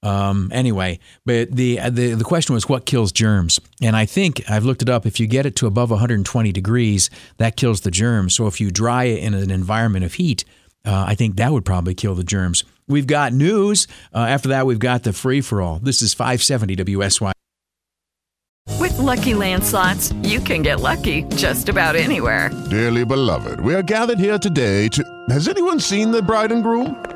Um, 0.06 0.50
anyway, 0.52 1.00
but 1.24 1.50
the, 1.50 1.80
the 1.90 2.14
the 2.14 2.22
question 2.22 2.54
was 2.54 2.68
what 2.68 2.86
kills 2.86 3.10
germs, 3.10 3.58
and 3.82 3.96
I 3.96 4.06
think 4.06 4.48
I've 4.48 4.64
looked 4.64 4.82
it 4.82 4.88
up. 4.88 5.04
If 5.04 5.18
you 5.18 5.26
get 5.26 5.46
it 5.46 5.56
to 5.56 5.66
above 5.66 5.90
120 5.90 6.52
degrees, 6.52 7.10
that 7.38 7.56
kills 7.56 7.80
the 7.80 7.90
germs. 7.90 8.36
So 8.36 8.46
if 8.46 8.60
you 8.60 8.70
dry 8.70 9.04
it 9.04 9.24
in 9.24 9.34
an 9.34 9.50
environment 9.50 10.04
of 10.04 10.14
heat, 10.14 10.44
uh, 10.84 11.06
I 11.08 11.16
think 11.16 11.36
that 11.36 11.50
would 11.50 11.64
probably 11.64 11.94
kill 11.94 12.14
the 12.14 12.22
germs. 12.22 12.62
We've 12.86 13.06
got 13.06 13.32
news. 13.32 13.88
Uh, 14.14 14.18
after 14.18 14.50
that, 14.50 14.64
we've 14.64 14.78
got 14.78 15.02
the 15.02 15.12
free 15.12 15.40
for 15.40 15.60
all. 15.60 15.80
This 15.80 16.02
is 16.02 16.14
570 16.14 16.76
WSY. 16.76 17.32
With 18.78 18.96
Lucky 18.98 19.34
Land 19.34 19.64
slots, 19.64 20.12
you 20.22 20.38
can 20.38 20.62
get 20.62 20.80
lucky 20.80 21.24
just 21.34 21.68
about 21.68 21.96
anywhere. 21.96 22.50
Dearly 22.70 23.04
beloved, 23.04 23.58
we 23.60 23.74
are 23.74 23.82
gathered 23.82 24.20
here 24.20 24.38
today 24.38 24.86
to. 24.88 25.02
Has 25.30 25.48
anyone 25.48 25.80
seen 25.80 26.12
the 26.12 26.22
bride 26.22 26.52
and 26.52 26.62
groom? 26.62 27.15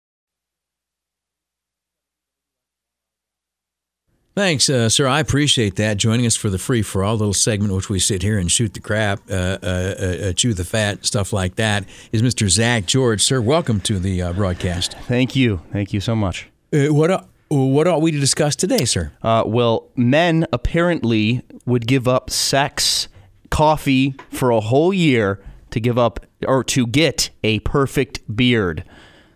Thanks, 4.41 4.71
uh, 4.71 4.89
sir. 4.89 5.05
I 5.05 5.19
appreciate 5.19 5.75
that. 5.75 5.97
Joining 5.97 6.25
us 6.25 6.35
for 6.35 6.49
the 6.49 6.57
free 6.57 6.81
for 6.81 7.03
all 7.03 7.15
little 7.15 7.31
segment, 7.31 7.75
which 7.75 7.91
we 7.91 7.99
sit 7.99 8.23
here 8.23 8.39
and 8.39 8.51
shoot 8.51 8.73
the 8.73 8.79
crap, 8.79 9.21
uh, 9.29 9.59
uh, 9.61 9.65
uh, 9.65 10.33
chew 10.33 10.55
the 10.55 10.65
fat, 10.65 11.05
stuff 11.05 11.31
like 11.31 11.57
that, 11.57 11.85
is 12.11 12.23
Mr. 12.23 12.49
Zak 12.49 12.87
George. 12.87 13.21
Sir, 13.21 13.39
welcome 13.39 13.79
to 13.81 13.99
the 13.99 14.19
uh, 14.19 14.33
broadcast. 14.33 14.95
Thank 15.03 15.35
you. 15.35 15.61
Thank 15.71 15.93
you 15.93 16.01
so 16.01 16.15
much. 16.15 16.49
Uh, 16.73 16.87
what 16.87 17.29
what 17.49 17.87
are 17.87 17.99
we 17.99 18.09
to 18.09 18.19
discuss 18.19 18.55
today, 18.55 18.83
sir? 18.83 19.11
Uh, 19.21 19.43
well, 19.45 19.89
men 19.95 20.47
apparently 20.51 21.43
would 21.67 21.85
give 21.85 22.07
up 22.07 22.31
sex, 22.31 23.09
coffee 23.51 24.15
for 24.31 24.49
a 24.49 24.59
whole 24.59 24.91
year 24.91 25.39
to 25.69 25.79
give 25.79 25.99
up 25.99 26.25
or 26.47 26.63
to 26.63 26.87
get 26.87 27.29
a 27.43 27.59
perfect 27.59 28.21
beard. 28.35 28.85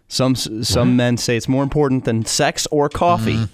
Some 0.07 0.33
some 0.33 0.95
men 0.95 1.17
say 1.17 1.37
it's 1.37 1.47
more 1.47 1.61
important 1.61 2.05
than 2.05 2.25
sex 2.25 2.65
or 2.71 2.89
coffee. 2.89 3.47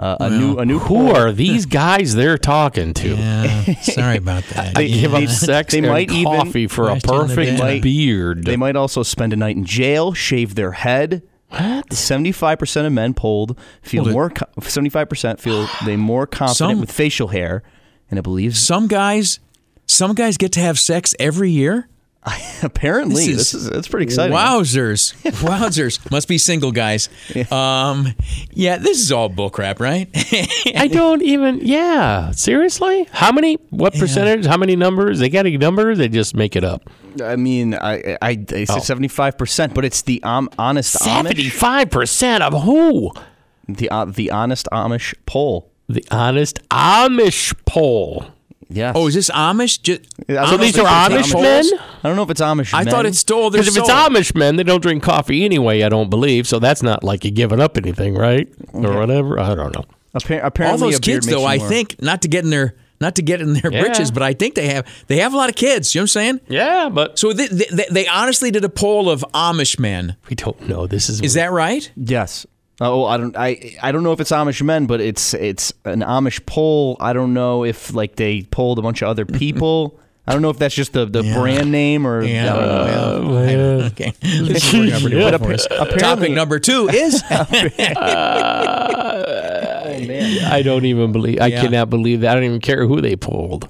Uh, 0.00 0.16
a 0.20 0.30
new 0.30 0.56
a 0.58 0.64
new 0.64 0.78
Who 0.78 0.88
poll- 0.88 1.14
are 1.16 1.30
these 1.30 1.66
guys 1.66 2.14
they're 2.14 2.38
talking 2.38 2.94
to? 2.94 3.08
Yeah, 3.16 3.74
sorry 3.82 4.16
about 4.16 4.44
that. 4.54 4.74
They 4.80 4.88
give 4.88 5.12
up 5.14 5.28
sex 5.28 5.72
they 5.72 5.78
and 5.78 5.88
might 5.88 6.10
even- 6.10 6.24
coffee 6.24 6.66
for 6.68 6.84
a 6.88 6.92
Question 6.92 7.14
of 7.14 7.28
the 7.28 7.34
perfect 7.34 7.58
day. 7.58 7.80
beard. 7.80 8.44
They 8.44 8.56
might 8.56 8.76
also 8.76 9.02
spend 9.02 9.34
a 9.34 9.36
night 9.36 9.56
in 9.56 9.64
jail, 9.66 10.14
shave 10.14 10.54
their 10.54 10.72
head. 10.72 11.22
Seventy-five 11.90 12.58
percent 12.58 12.86
of 12.86 12.92
men 12.92 13.12
polled 13.14 13.58
feel 13.82 14.04
Hold 14.04 14.12
more. 14.14 14.32
Seventy-five 14.62 15.08
percent 15.08 15.40
feel 15.40 15.68
they 15.84 15.96
more 15.96 16.26
confident 16.26 16.56
Some- 16.56 16.80
with 16.80 16.90
facial 16.92 17.28
hair, 17.28 17.62
and 18.10 18.18
it 18.18 18.22
believes 18.22 18.58
Some 18.58 18.86
guys, 18.88 19.38
some 19.86 20.14
guys 20.14 20.36
get 20.36 20.52
to 20.52 20.60
have 20.60 20.78
sex 20.78 21.14
every 21.18 21.50
year. 21.50 21.88
apparently 22.62 23.32
this 23.32 23.54
is, 23.54 23.66
it's 23.68 23.88
pretty 23.88 24.04
exciting. 24.04 24.36
Wowzers, 24.36 25.14
wowzers! 25.42 26.10
Must 26.10 26.28
be 26.28 26.36
single 26.36 26.70
guys. 26.70 27.08
Um, 27.50 28.14
yeah, 28.50 28.76
this 28.76 28.98
is 28.98 29.10
all 29.10 29.30
bullcrap, 29.30 29.80
right? 29.80 30.08
I 30.76 30.88
don't 30.88 31.22
even. 31.22 31.60
Yeah, 31.62 32.30
seriously. 32.32 33.06
How 33.10 33.32
many? 33.32 33.54
What 33.70 33.94
percentage? 33.94 34.44
How 34.44 34.58
many 34.58 34.76
numbers? 34.76 35.18
They 35.18 35.30
got 35.30 35.46
a 35.46 35.56
number. 35.56 35.94
They 35.94 36.08
just 36.08 36.34
make 36.36 36.56
it 36.56 36.64
up. 36.64 36.90
I 37.24 37.36
mean, 37.36 37.74
I 37.74 38.18
I, 38.20 38.30
I 38.30 38.46
Oh. 38.68 38.74
say 38.74 38.80
seventy-five 38.80 39.38
percent, 39.38 39.72
but 39.72 39.84
it's 39.86 40.02
the 40.02 40.22
um, 40.22 40.50
honest 40.58 40.92
Seventy-five 40.92 41.90
percent 41.90 42.42
of 42.42 42.62
who? 42.64 43.12
the 43.66 43.88
uh, 43.88 44.04
the 44.04 44.30
honest 44.30 44.68
Amish 44.72 45.14
poll. 45.24 45.70
The 45.88 46.04
honest 46.10 46.60
Amish 46.68 47.54
poll. 47.64 48.26
Yes. 48.70 48.92
oh, 48.96 49.08
is 49.08 49.14
this 49.14 49.30
Amish? 49.30 49.82
Ju- 49.82 49.98
I 50.28 50.32
don't 50.32 50.46
So 50.46 50.50
know 50.52 50.56
these 50.58 50.76
if 50.78 50.84
are 50.84 51.10
it's 51.12 51.32
Amish 51.32 51.42
men? 51.42 51.64
I 52.02 52.08
don't 52.08 52.16
know 52.16 52.22
if 52.22 52.30
it's 52.30 52.40
Amish. 52.40 52.72
I 52.72 52.84
men. 52.84 52.90
thought 52.92 53.04
it 53.06 53.16
stole 53.16 53.50
their 53.50 53.60
Because 53.62 53.76
if 53.76 53.80
it's 53.82 53.88
soul. 53.90 53.98
Amish 54.08 54.34
men, 54.34 54.56
they 54.56 54.62
don't 54.62 54.80
drink 54.80 55.02
coffee 55.02 55.44
anyway. 55.44 55.82
I 55.82 55.88
don't 55.88 56.08
believe. 56.08 56.46
So 56.46 56.58
that's 56.60 56.82
not 56.82 57.02
like 57.02 57.24
you 57.24 57.30
giving 57.30 57.60
up 57.60 57.76
anything, 57.76 58.14
right? 58.14 58.48
Or 58.72 58.96
whatever. 58.96 59.38
I 59.40 59.54
don't 59.54 59.74
know. 59.74 59.84
Appa- 60.14 60.66
all 60.70 60.78
those 60.78 60.98
a 60.98 61.00
beard 61.00 61.02
kids 61.02 61.26
makes 61.26 61.34
though 61.36 61.42
you 61.42 61.46
i 61.46 61.58
more- 61.58 61.68
think 61.68 62.02
not 62.02 62.22
to 62.22 62.28
get 62.28 62.42
in 62.44 62.50
their 62.50 62.74
not 63.00 63.14
to 63.14 63.22
get 63.22 63.40
in 63.40 63.52
their 63.52 63.72
Yeah. 63.72 63.80
britches 63.82 64.10
but 64.10 64.24
i 64.24 64.32
think 64.34 64.56
they 64.56 64.66
have 64.68 64.84
they 65.06 65.18
have 65.18 65.32
a 65.32 65.36
lot 65.36 65.48
of 65.48 65.54
kids 65.54 65.94
you 65.94 66.00
know 66.00 66.02
what 66.02 66.04
i'm 66.04 66.08
saying 66.08 66.40
Yeah, 66.48 66.88
but 66.92 67.16
so 67.16 67.32
they, 67.32 67.46
they, 67.46 67.86
they 67.92 68.06
honestly 68.08 68.50
did 68.50 68.64
a 68.64 68.68
poll 68.68 69.08
of 69.08 69.24
amish 69.34 69.78
men 69.78 70.16
we 70.28 70.34
don't 70.34 70.68
know. 70.68 70.88
This 70.88 71.08
is 71.08 71.20
is 71.20 71.34
that 71.34 71.52
right 71.52 71.90
Yes. 71.96 72.44
Oh, 72.82 73.04
I 73.04 73.16
don't. 73.18 73.36
I 73.36 73.76
I 73.82 73.92
don't 73.92 74.02
know 74.02 74.12
if 74.12 74.20
it's 74.20 74.30
Amish 74.30 74.62
men, 74.62 74.86
but 74.86 75.00
it's 75.00 75.34
it's 75.34 75.72
an 75.84 76.00
Amish 76.00 76.44
poll. 76.46 76.96
I 76.98 77.12
don't 77.12 77.34
know 77.34 77.64
if 77.64 77.92
like 77.92 78.16
they 78.16 78.42
polled 78.50 78.78
a 78.78 78.82
bunch 78.82 79.02
of 79.02 79.08
other 79.08 79.26
mm-hmm. 79.26 79.36
people. 79.36 80.00
I 80.26 80.32
don't 80.32 80.42
know 80.42 80.50
if 80.50 80.58
that's 80.58 80.74
just 80.74 80.92
the, 80.92 81.06
the 81.06 81.24
Yeah. 81.24 81.34
brand 81.38 81.72
name 81.72 82.06
or 82.06 82.22
yeah, 82.22 82.54
oh, 82.54 82.58
oh, 82.60 82.62
I 82.62 82.90
don't 82.90 83.24
know. 83.24 83.30
well, 83.34 83.42
I 83.48 83.52
don't- 83.52 83.82
okay 83.92 84.12
This 84.20 84.72
is 84.72 84.72
working 84.74 84.92
out 84.92 85.00
pretty 85.00 85.16
well 85.24 85.38
for 85.38 85.52
us. 85.52 85.64
apparently- 85.66 85.98
topic 85.98 86.32
number 86.32 86.60
two 86.60 86.88
is 86.88 87.20
Oh 87.30 87.46
man! 90.06 90.44
I 90.52 90.62
don't 90.62 90.84
even 90.84 91.12
believe. 91.12 91.40
I 91.40 91.46
Yeah. 91.48 91.62
cannot 91.62 91.90
believe 91.90 92.20
that. 92.20 92.30
I 92.30 92.34
don't 92.34 92.44
even 92.44 92.60
care 92.60 92.86
who 92.86 93.00
they 93.00 93.16
pulled. 93.16 93.68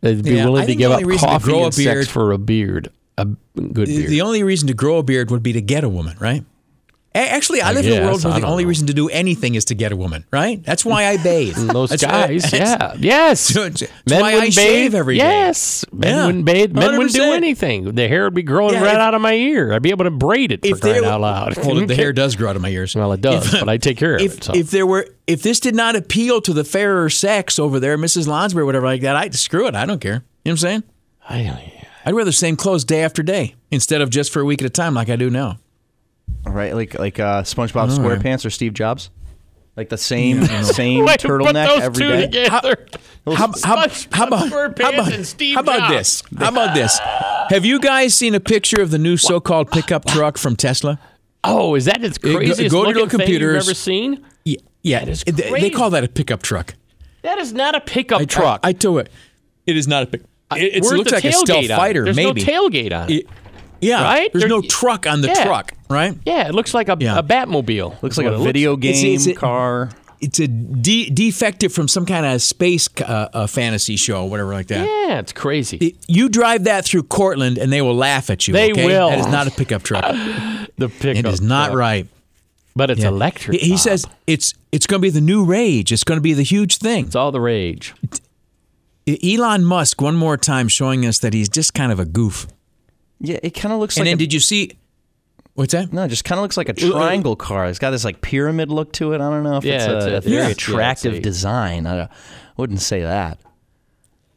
They'd 0.00 0.22
be 0.22 0.34
Yeah, 0.36 0.42
I 0.42 0.46
willing 0.46 0.66
to 0.66 0.74
give 0.74 0.90
up 0.90 1.02
only 1.02 1.16
to 1.16 1.20
coffee 1.20 1.52
and 1.52 1.74
beard- 1.76 1.98
sex 2.04 2.08
for 2.08 2.32
a 2.32 2.38
beard, 2.38 2.88
a 3.18 3.26
good 3.26 3.86
beard. 3.86 4.08
the 4.10 4.20
only 4.22 4.42
reason 4.42 4.66
to 4.68 4.74
grow 4.74 4.98
a 4.98 5.02
beard 5.02 5.30
would 5.30 5.42
be 5.42 5.52
to 5.52 5.60
get 5.60 5.84
a 5.84 5.88
woman 5.88 6.16
right 6.20 6.42
A- 6.42 6.44
Actually, 7.14 7.60
I 7.60 7.70
I 7.70 7.72
live 7.72 7.86
in 7.86 8.02
a 8.02 8.06
world 8.06 8.24
where 8.24 8.40
the 8.40 8.46
only 8.46 8.64
know. 8.64 8.68
reason 8.68 8.86
to 8.86 8.94
do 8.94 9.08
anything 9.10 9.54
is 9.54 9.66
to 9.66 9.74
get 9.74 9.92
a 9.92 9.96
woman, 9.96 10.24
right? 10.32 10.62
That's 10.62 10.84
why 10.84 11.06
I 11.08 11.18
bathe. 11.18 11.56
Those 11.72 11.90
That's 11.90 12.02
guys, 12.02 12.42
that's- 12.50 12.70
yeah, 12.80 12.94
yes. 12.98 13.48
That's 13.54 13.82
Men 14.08 14.20
why 14.20 14.30
I 14.30 14.34
wouldn't 14.36 14.52
shave 14.54 14.92
bathe 14.92 14.94
every 14.98 15.18
day. 15.18 15.24
Yes, 15.24 15.84
men 15.92 16.14
Yeah, 16.14 16.26
wouldn't 16.26 16.44
bathe. 16.46 16.72
Men 16.72 16.96
wouldn't 16.96 17.14
do 17.14 17.32
anything. 17.32 17.94
The 17.94 18.08
hair 18.08 18.24
would 18.24 18.34
be 18.34 18.42
growing 18.42 18.74
Yeah, 18.74 18.82
right 18.84 18.94
if- 18.94 18.98
out 19.00 19.14
of 19.14 19.20
my 19.20 19.34
ear. 19.34 19.72
I'd 19.74 19.82
be 19.82 19.90
able 19.90 20.04
to 20.04 20.10
braid 20.10 20.52
it 20.52 20.66
for 20.66 20.76
crying 20.78 21.04
out 21.04 21.20
loud. 21.20 21.56
Well, 21.58 21.86
the 21.86 21.94
hair 21.94 22.12
does 22.14 22.34
grow 22.36 22.48
out 22.50 22.56
of 22.56 22.62
my 22.62 22.70
ears. 22.70 22.94
Well, 22.94 23.12
it 23.12 23.20
does, 23.20 23.52
If- 23.52 23.60
but 23.60 23.68
I 23.68 23.76
take 23.76 23.98
care 23.98 24.16
of 24.16 24.22
if, 24.22 24.38
it. 24.38 24.44
So. 24.44 24.54
If 24.54 24.70
there 24.70 24.86
were, 24.86 25.06
if 25.26 25.42
this 25.42 25.60
did 25.60 25.74
not 25.74 25.96
appeal 25.96 26.40
to 26.40 26.52
the 26.54 26.64
fairer 26.64 27.10
sex 27.10 27.58
over 27.58 27.78
there, 27.78 27.98
Mrs. 27.98 28.26
Lonsberry, 28.26 28.64
whatever 28.64 28.86
like 28.86 29.02
that, 29.02 29.16
I 29.16 29.28
screw 29.30 29.66
it. 29.66 29.74
I 29.74 29.84
don't 29.86 30.00
care. 30.00 30.12
You 30.14 30.18
know 30.18 30.22
what 30.44 30.50
I'm 30.52 30.56
saying? 30.56 30.82
I, 31.28 31.72
I'd 32.06 32.14
wear 32.14 32.24
the 32.24 32.32
same 32.32 32.56
clothes 32.56 32.84
day 32.84 33.02
after 33.04 33.22
day 33.22 33.54
instead 33.70 34.00
of 34.00 34.10
just 34.10 34.32
for 34.32 34.40
a 34.40 34.44
week 34.44 34.62
at 34.62 34.66
a 34.66 34.70
time 34.70 34.94
like 34.94 35.08
I 35.10 35.16
do 35.16 35.30
now. 35.30 35.58
Right? 36.46 36.74
Like 36.74 36.98
like 36.98 37.18
uh, 37.20 37.42
SpongeBob 37.42 37.76
All 37.76 37.88
right. 38.08 38.18
SquarePants 38.20 38.44
or 38.46 38.50
Steve 38.50 38.74
Jobs, 38.74 39.10
like 39.76 39.88
the 39.88 39.98
same 39.98 40.42
Yeah. 40.42 40.62
same 40.62 41.04
Way 41.04 41.16
to 41.16 41.28
put 41.28 41.40
turtleneck 41.42 41.66
those 41.68 41.80
every 41.82 42.02
two 42.02 42.08
day. 42.08 42.22
together. 42.26 42.86
How, 43.26 43.34
how, 43.36 43.52
how 43.62 43.74
about, 43.74 44.06
how 44.12 44.26
about, 44.26 44.48
how 44.50 44.90
about 44.90 45.06
this? 45.10 46.22
How 46.36 46.48
about 46.48 46.74
this? 46.74 46.98
Have 47.50 47.64
you 47.64 47.78
guys 47.78 48.14
seen 48.14 48.34
a 48.34 48.40
picture 48.40 48.82
of 48.82 48.90
the 48.90 48.98
new 48.98 49.16
so-called 49.16 49.70
pickup 49.70 50.04
truck 50.06 50.36
from 50.38 50.56
Tesla? 50.56 50.98
Oh, 51.44 51.74
is 51.76 51.84
that 51.84 52.00
the 52.00 52.10
go- 52.20 52.36
craziest 52.36 52.72
go 52.72 52.82
to 52.82 52.88
looking 52.88 52.98
your 53.00 53.08
thing 53.08 53.18
computers. 53.20 53.54
you've 53.54 53.62
ever 53.68 53.74
seen? 53.74 54.24
Yeah, 54.44 54.56
yeah. 54.82 54.98
That 55.00 55.08
is 55.08 55.22
They- 55.24 55.50
They 55.60 55.70
call 55.70 55.90
that 55.90 56.02
a 56.04 56.08
pickup 56.08 56.42
truck. 56.42 56.74
That 57.22 57.38
is 57.38 57.52
not 57.52 57.76
a 57.76 57.80
pickup 57.80 58.22
I- 58.22 58.24
truck. 58.24 58.60
I, 58.64 58.70
I 58.70 58.72
tell 58.72 58.98
it, 58.98 59.08
it 59.66 59.76
is 59.76 59.86
not 59.86 60.02
a 60.02 60.06
pick. 60.06 60.22
It, 60.56 60.58
it 60.76 60.82
Where's 60.82 60.92
looks 60.98 61.12
like 61.12 61.24
a 61.24 61.28
tailgate 61.28 61.32
stealth 61.46 61.70
on 61.70 61.76
fighter, 61.76 62.04
There's 62.04 62.16
maybe. 62.16 62.44
no 62.44 62.52
tailgate 62.52 62.92
on 62.92 63.08
it. 63.10 63.14
It- 63.20 63.26
yeah, 63.82 64.02
Right? 64.02 64.32
There's 64.32 64.42
There- 64.42 64.48
no 64.48 64.62
truck 64.62 65.06
on 65.06 65.20
the 65.20 65.28
Yeah. 65.28 65.44
truck, 65.44 65.72
right? 65.90 66.16
yeah, 66.24 66.48
it 66.48 66.54
looks 66.54 66.72
like 66.72 66.88
a, 66.88 66.96
Yeah. 66.98 67.18
a 67.18 67.22
Batmobile. 67.22 68.02
Looks 68.02 68.14
is 68.14 68.18
like 68.18 68.26
a 68.26 68.30
it 68.30 68.38
looks 68.38 68.44
video 68.44 68.76
game 68.76 68.92
It's- 68.92 69.26
it's 69.26 69.26
a- 69.26 69.34
car. 69.34 69.90
It's 70.20 70.38
a 70.38 70.46
de- 70.46 71.10
defective 71.10 71.72
from 71.72 71.88
some 71.88 72.06
kind 72.06 72.24
of 72.24 72.40
space 72.40 72.88
uh, 73.00 73.26
uh, 73.34 73.46
fantasy 73.48 73.96
show, 73.96 74.24
whatever 74.24 74.52
like 74.52 74.68
that. 74.68 74.86
Yeah, 74.86 75.18
it's 75.18 75.32
crazy. 75.32 75.78
It- 75.78 75.96
you 76.06 76.28
drive 76.28 76.62
that 76.64 76.84
through 76.84 77.02
Cortland, 77.04 77.58
and 77.58 77.72
they 77.72 77.82
will 77.82 77.96
laugh 77.96 78.30
at 78.30 78.46
you. 78.46 78.54
They 78.54 78.70
okay? 78.70 78.86
will. 78.86 79.10
That 79.10 79.18
is 79.18 79.26
not 79.26 79.48
a 79.48 79.50
pickup 79.50 79.82
truck. 79.82 80.04
the 80.78 80.88
pickup. 80.88 81.16
it 81.16 81.26
is 81.26 81.40
not 81.40 81.66
truck. 81.70 81.78
right. 81.78 82.06
But 82.76 82.90
it's 82.90 83.00
Yeah. 83.02 83.08
electric. 83.08 83.60
He, 83.60 83.66
he 83.66 83.72
Bob. 83.72 83.80
says 83.80 84.06
it's 84.28 84.54
it's 84.70 84.86
going 84.86 85.00
to 85.00 85.02
be 85.02 85.10
the 85.10 85.20
new 85.20 85.44
rage. 85.44 85.90
It's 85.92 86.04
going 86.04 86.18
to 86.18 86.22
be 86.22 86.34
the 86.34 86.44
huge 86.44 86.76
thing. 86.78 87.06
it's 87.06 87.16
all 87.16 87.32
the 87.32 87.40
rage. 87.40 87.92
Elon 89.06 89.64
Musk, 89.64 90.00
one 90.00 90.14
more 90.16 90.36
time, 90.36 90.68
showing 90.68 91.04
us 91.04 91.18
that 91.18 91.34
he's 91.34 91.48
just 91.48 91.74
kind 91.74 91.90
of 91.90 91.98
a 91.98 92.04
goof. 92.04 92.46
Yeah, 93.24 93.38
it 93.42 93.50
kind 93.50 93.72
of 93.72 93.78
looks 93.80 93.96
And 93.96 94.04
like. 94.04 94.10
then, 94.10 94.16
a, 94.16 94.18
did 94.18 94.32
you 94.32 94.40
see? 94.40 94.72
What's 95.54 95.72
that? 95.72 95.92
no, 95.92 96.02
it 96.04 96.08
just 96.08 96.24
kind 96.24 96.38
of 96.38 96.42
looks 96.42 96.56
like 96.56 96.68
a 96.68 96.72
triangle 96.72 97.36
car. 97.36 97.66
It's 97.66 97.78
got 97.78 97.90
this 97.90 98.04
like 98.04 98.20
pyramid 98.20 98.70
look 98.70 98.92
to 98.94 99.12
it. 99.12 99.16
I 99.20 99.30
don't 99.30 99.42
know 99.42 99.56
if 99.58 99.64
Yeah, 99.64 99.74
it's 99.74 99.84
it's 99.84 100.04
a, 100.06 100.16
a- 100.16 100.20
very 100.22 100.36
yeah, 100.36 100.48
attractive 100.48 101.12
it's 101.14 101.18
a- 101.20 101.22
design. 101.22 101.86
I 101.86 102.08
wouldn't 102.56 102.80
say 102.80 103.02
that. 103.02 103.38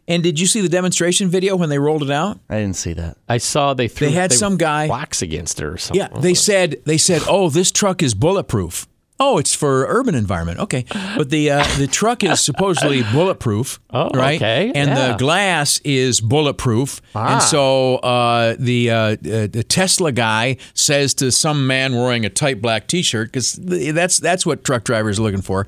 And 0.07 0.21
did 0.21 0.39
you 0.39 0.45
see 0.45 0.61
the 0.61 0.69
demonstration 0.69 1.29
video 1.29 1.55
when 1.55 1.69
they 1.69 1.79
rolled 1.79 2.03
it 2.03 2.11
out? 2.11 2.39
I 2.47 2.59
didn't 2.59 2.75
see 2.75 2.93
that. 2.93 3.17
I 3.27 3.39
saw 3.39 3.73
they 3.73 3.87
threw 3.87 4.07
They 4.09 4.13
had 4.13 4.31
some 4.31 4.55
guy- 4.57 4.87
rocks 4.87 5.21
against 5.23 5.59
it 5.59 5.65
or 5.65 5.77
something. 5.77 5.99
Yeah, 6.13 6.19
they 6.19 6.35
said 6.35 6.81
they 6.85 6.97
said, 6.97 7.23
"Oh, 7.27 7.49
this 7.49 7.71
truck 7.71 8.03
is 8.03 8.13
bulletproof." 8.13 8.85
Oh, 9.17 9.37
it's 9.37 9.55
for 9.55 9.85
urban 9.87 10.13
environment. 10.13 10.59
Okay, 10.59 10.85
but 11.15 11.29
the 11.29 11.49
uh, 11.51 11.63
the 11.77 11.87
truck 11.87 12.21
is 12.23 12.41
supposedly 12.41 13.01
bulletproof. 13.13 13.79
Oh, 13.91 14.09
right. 14.13 14.35
okay, 14.35 14.71
And 14.75 14.89
yeah. 14.89 15.11
the 15.11 15.17
glass 15.17 15.79
is 15.85 16.19
bulletproof. 16.19 17.01
Ah. 17.15 17.35
And 17.35 17.43
so 17.43 17.95
uh, 17.97 18.55
the 18.59 18.91
uh, 18.91 18.95
uh, 18.97 19.15
the 19.47 19.65
Tesla 19.67 20.11
guy 20.11 20.57
says 20.73 21.13
to 21.15 21.31
some 21.31 21.65
man 21.65 21.95
wearing 21.95 22.25
a 22.25 22.29
tight 22.29 22.61
black 22.61 22.87
T-shirt 22.87 23.31
because 23.31 23.53
that's 23.53 24.19
that's 24.19 24.45
what 24.45 24.65
truck 24.65 24.83
drivers 24.83 25.17
are 25.17 25.23
looking 25.23 25.41
for. 25.41 25.65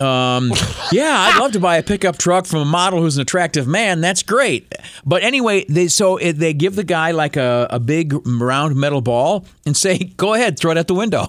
Um, 0.00 0.52
yeah, 0.92 1.30
I'd 1.30 1.38
love 1.40 1.52
to 1.52 1.60
buy 1.60 1.76
a 1.76 1.82
pickup 1.82 2.18
truck 2.18 2.46
from 2.46 2.60
a 2.60 2.64
model 2.64 3.00
who's 3.00 3.16
an 3.16 3.22
attractive 3.22 3.66
man. 3.66 4.00
That's 4.00 4.22
great. 4.22 4.72
But 5.04 5.22
anyway, 5.22 5.64
they 5.68 5.88
so 5.88 6.16
it, 6.16 6.34
they 6.34 6.52
give 6.52 6.76
the 6.76 6.84
guy 6.84 7.10
like 7.12 7.36
a, 7.36 7.66
a 7.70 7.80
big 7.80 8.14
round 8.26 8.76
metal 8.76 9.00
ball 9.00 9.46
and 9.66 9.76
say, 9.76 9.98
"Go 9.98 10.34
ahead, 10.34 10.58
throw 10.58 10.70
it 10.72 10.78
out 10.78 10.86
the 10.88 10.94
window." 10.94 11.28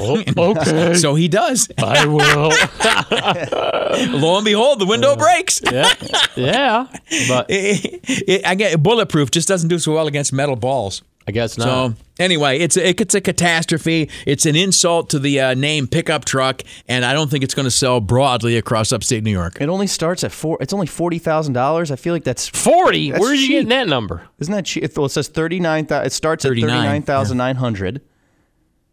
Oh, 0.00 0.22
okay. 0.38 0.94
So 0.94 1.14
he 1.14 1.28
does. 1.28 1.68
I 1.78 2.06
will. 2.06 2.18
Lo 4.20 4.36
and 4.36 4.44
behold, 4.44 4.78
the 4.80 4.86
window 4.86 5.16
breaks. 5.16 5.60
yeah, 5.64 5.92
yeah. 6.36 6.86
But 7.28 7.46
It- 7.50 8.00
it- 8.28 8.46
I 8.46 8.54
get 8.54 8.82
bulletproof 8.82 9.30
just 9.30 9.48
doesn't 9.48 9.68
do 9.68 9.78
so 9.78 9.94
well 9.94 10.06
against 10.06 10.32
metal 10.32 10.56
balls. 10.56 11.02
I 11.26 11.30
guess 11.30 11.58
not. 11.58 11.64
So 11.66 11.94
Anyway, 12.18 12.58
it's 12.58 12.76
a, 12.78 12.88
it's 12.88 13.14
a 13.14 13.20
catastrophe. 13.20 14.08
It's 14.26 14.46
an 14.46 14.56
insult 14.56 15.10
to 15.10 15.18
the 15.18 15.40
uh, 15.40 15.54
name 15.54 15.86
pickup 15.86 16.24
truck, 16.24 16.62
and 16.88 17.04
I 17.04 17.12
don't 17.12 17.30
think 17.30 17.44
it's 17.44 17.54
going 17.54 17.64
to 17.64 17.70
sell 17.70 18.00
broadly 18.00 18.56
across 18.56 18.92
upstate 18.92 19.22
New 19.22 19.30
York. 19.30 19.58
It 19.60 19.68
only 19.68 19.86
starts 19.86 20.24
at 20.24 20.32
four. 20.32 20.56
It's 20.60 20.72
only 20.72 20.86
forty 20.86 21.18
thousand 21.18 21.52
dollars. 21.52 21.90
I 21.90 21.96
feel 21.96 22.14
like 22.14 22.24
that's 22.24 22.48
Forty. 22.48 23.10
That's 23.10 23.20
Where 23.20 23.30
are 23.30 23.34
you 23.34 23.46
cheap. 23.46 23.54
getting 23.56 23.68
that 23.68 23.88
number? 23.88 24.22
Isn't 24.40 24.54
that 24.54 24.64
cheap? 24.64 24.96
Well, 24.96 25.06
it 25.06 25.10
says 25.10 25.28
thirty 25.28 25.60
nine. 25.60 25.86
It 25.90 26.12
starts 26.12 26.44
at 26.46 26.48
39, 26.48 26.70
thirty 26.70 26.82
nine 26.88 27.02
thousand 27.02 27.36
nine 27.36 27.56
hundred. 27.56 28.00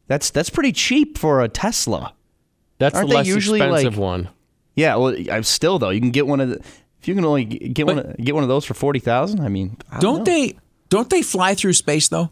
That's 0.08 0.30
that's 0.30 0.50
pretty 0.50 0.72
cheap 0.72 1.18
for 1.18 1.42
a 1.42 1.50
Tesla. 1.50 2.14
That's 2.78 2.96
Aren't 2.96 3.10
the 3.10 3.16
less 3.16 3.28
usually, 3.28 3.60
expensive 3.62 3.94
like- 3.98 4.02
one. 4.02 4.30
Yeah. 4.76 4.96
Well, 4.98 5.16
I'm 5.32 5.44
still 5.44 5.80
though. 5.80 5.90
You 5.90 6.02
can 6.02 6.12
get 6.12 6.28
one 6.28 6.42
of 6.42 6.50
the. 6.50 6.56
If 7.02 7.08
you 7.08 7.16
can 7.16 7.24
only 7.26 7.46
get 7.46 7.86
one, 7.88 8.00
of- 8.00 8.18
get 8.18 8.34
one 8.36 8.44
of 8.44 8.50
those 8.50 8.66
for 8.66 8.74
forty 8.74 9.00
thousand. 9.00 9.40
I 9.42 9.48
mean, 9.50 9.78
I 9.92 10.00
Don't 10.00 10.20
know. 10.20 10.24
they? 10.26 10.56
Don't 10.90 11.10
they 11.10 11.22
fly 11.22 11.56
through 11.56 11.74
space 11.74 12.10
though? 12.10 12.30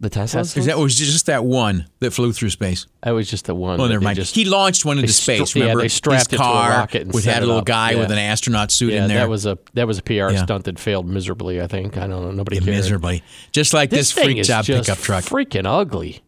The 0.00 0.08
Teslas. 0.08 0.56
Is 0.56 0.66
that 0.66 0.78
was 0.78 0.96
just 0.96 1.26
that 1.26 1.44
one 1.44 1.86
that 2.00 2.12
flew 2.12 2.32
through 2.32 2.48
space? 2.50 2.86
That 3.02 3.10
was 3.10 3.28
just 3.28 3.44
the 3.44 3.54
one. 3.54 3.78
Oh, 3.80 3.86
never 3.86 4.00
they 4.00 4.04
mind. 4.04 4.16
just- 4.16 4.34
he 4.34 4.44
launched 4.46 4.84
one 4.86 4.96
they 4.96 5.02
into 5.02 5.12
stra- 5.12 5.36
space. 5.36 5.54
yeah, 5.54 5.62
Remember, 5.64 5.82
they 5.82 5.88
strapped 5.88 6.18
his 6.20 6.26
it 6.28 6.30
to 6.30 6.36
a 6.36 6.38
car 6.38 6.70
rocket 6.70 7.02
and 7.02 7.12
with 7.12 7.24
set 7.24 7.34
had 7.34 7.42
a 7.42 7.46
little 7.46 7.60
up. 7.60 7.66
guy 7.66 7.90
Yeah. 7.92 7.98
with 8.00 8.10
an 8.10 8.18
astronaut 8.18 8.70
suit 8.72 8.92
yeah, 8.94 9.02
in 9.02 9.08
there. 9.08 9.18
that 9.18 9.28
was 9.28 9.44
a 9.44 9.58
that 9.74 9.86
was 9.86 9.98
a 9.98 10.02
PR 10.02 10.12
Yeah. 10.30 10.42
stunt 10.44 10.64
that 10.64 10.78
failed 10.78 11.06
miserably. 11.06 11.60
I 11.60 11.66
think. 11.66 11.96
I 11.98 12.06
don't 12.06 12.24
know. 12.24 12.30
Nobody 12.30 12.56
Yeah, 12.56 12.62
cared. 12.62 12.76
miserably, 12.76 13.22
just 13.52 13.74
like 13.74 13.90
this, 13.90 14.12
thing 14.12 14.24
freak 14.24 14.38
is 14.38 14.46
job 14.48 14.64
just 14.64 14.86
pickup 14.88 15.02
truck. 15.02 15.24
Freaking 15.24 15.66
ugly. 15.66 16.22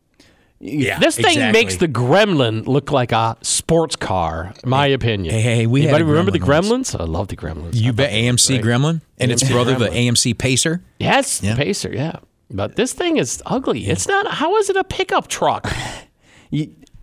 Yeah, 0.66 0.98
This 0.98 1.16
thing 1.16 1.26
exactly. 1.26 1.60
makes 1.60 1.76
the 1.76 1.88
Gremlin 1.88 2.66
look 2.66 2.90
like 2.90 3.12
a 3.12 3.36
sports 3.42 3.96
car, 3.96 4.54
in 4.64 4.70
my 4.70 4.86
opinion. 4.86 5.34
Hey, 5.34 5.42
hey, 5.42 5.66
we 5.66 5.82
Anybody 5.82 6.04
remember 6.04 6.30
the 6.30 6.38
Gremlin 6.40 6.80
Gremlins? 6.80 6.98
I 6.98 7.04
love 7.04 7.28
the 7.28 7.36
Gremlins. 7.36 7.74
You 7.74 7.92
bet 7.92 8.08
thought 8.10 8.14
they 8.16 8.26
were 8.30 8.32
AMC. 8.32 8.62
Gremlin 8.62 9.00
and 9.18 9.30
its 9.30 9.42
AMC 9.42 9.50
brother, 9.52 9.74
the 9.74 9.88
AMC 9.90 10.38
Pacer. 10.38 10.80
Yes, 10.98 11.42
Yeah. 11.42 11.54
Pacer. 11.56 11.92
Yeah, 11.92 12.20
but 12.50 12.76
this 12.76 12.94
thing 12.94 13.18
is 13.18 13.42
ugly. 13.44 13.86
It's 13.88 14.08
not. 14.08 14.26
How 14.26 14.56
is 14.56 14.70
it 14.70 14.76
a 14.76 14.84
pickup 14.84 15.28
truck? 15.28 15.70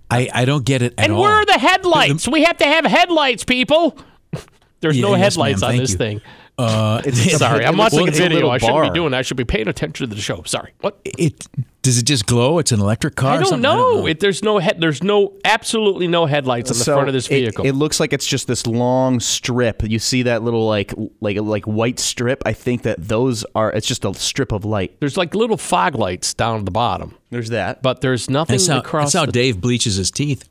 I, 0.10 0.28
I 0.34 0.46
don't 0.46 0.66
get 0.66 0.82
it 0.82 0.94
at 0.98 1.04
and 1.06 1.14
all. 1.14 1.22
where 1.22 1.32
are 1.32 1.46
the 1.46 1.54
headlights? 1.60 2.28
we 2.28 2.44
have 2.44 2.58
to 2.58 2.66
have 2.66 2.84
headlights, 2.86 3.44
people. 3.46 3.98
There's 4.82 4.98
Yeah, 4.98 5.04
no 5.04 5.12
yes, 5.16 5.36
headlights 5.36 5.62
on 5.64 5.78
this 5.78 5.92
you. 5.92 5.98
thing. 5.98 6.22
Uh, 6.62 7.02
Sorry, 7.12 7.66
I'm 7.66 7.78
watching 7.78 8.00
looks 8.02 8.18
a 8.18 8.22
video. 8.22 8.36
little 8.38 8.52
I 8.52 8.58
shouldn't 8.58 8.76
bar. 8.76 8.84
be 8.84 8.90
doing. 8.92 9.12
that. 9.12 9.18
I 9.18 9.22
should 9.22 9.38
be 9.38 9.46
paying 9.46 9.68
attention 9.68 10.08
to 10.10 10.16
the 10.16 10.22
show. 10.22 10.44
Sorry. 10.46 10.74
What? 10.82 11.00
It 11.06 11.48
does 11.82 11.98
it 11.98 12.04
just 12.06 12.28
glow? 12.28 12.60
It's 12.60 12.72
an 12.72 12.80
electric 12.80 13.16
car. 13.16 13.32
I 13.32 13.36
or 13.36 13.40
don't 13.40 13.46
something? 13.50 13.62
know. 13.64 14.06
It, 14.06 14.20
there's 14.20 14.44
no 14.44 14.60
head. 14.60 14.80
There's 14.80 15.02
no 15.02 15.34
absolutely 15.44 16.08
no 16.08 16.26
headlights 16.28 16.70
on 16.70 16.78
the 16.78 16.84
So 16.84 16.94
front 16.94 17.08
of 17.08 17.14
this 17.14 17.28
vehicle. 17.28 17.66
It, 17.66 17.72
looks 17.74 18.00
like 18.00 18.14
it's 18.14 18.26
just 18.28 18.48
this 18.48 18.68
long 18.68 19.20
strip. 19.20 19.82
You 19.84 19.98
see 19.98 20.24
that 20.24 20.44
little 20.44 20.68
like 20.68 20.94
like 21.22 21.38
like 21.40 21.66
white 21.66 22.00
strip? 22.00 22.44
I 22.46 22.54
think 22.54 22.84
that 22.84 22.98
those 23.08 23.44
are. 23.56 23.72
It's 23.72 23.88
just 23.88 24.06
a 24.06 24.14
strip 24.14 24.52
of 24.52 24.64
light. 24.64 25.00
there's 25.00 25.18
like 25.18 25.34
little 25.34 25.58
fog 25.58 25.96
lights 25.96 26.34
down 26.36 26.60
at 26.60 26.66
the 26.66 26.72
bottom, 26.72 27.18
There's 27.32 27.50
that. 27.50 27.82
but 27.82 28.02
there's 28.02 28.30
nothing 28.30 28.54
That's 28.56 28.68
how, 28.68 28.80
across 28.80 29.14
that's 29.14 29.20
how 29.22 29.26
the, 29.26 29.32
Dave 29.32 29.60
bleaches 29.60 29.96
his 29.96 30.12
teeth. 30.12 30.48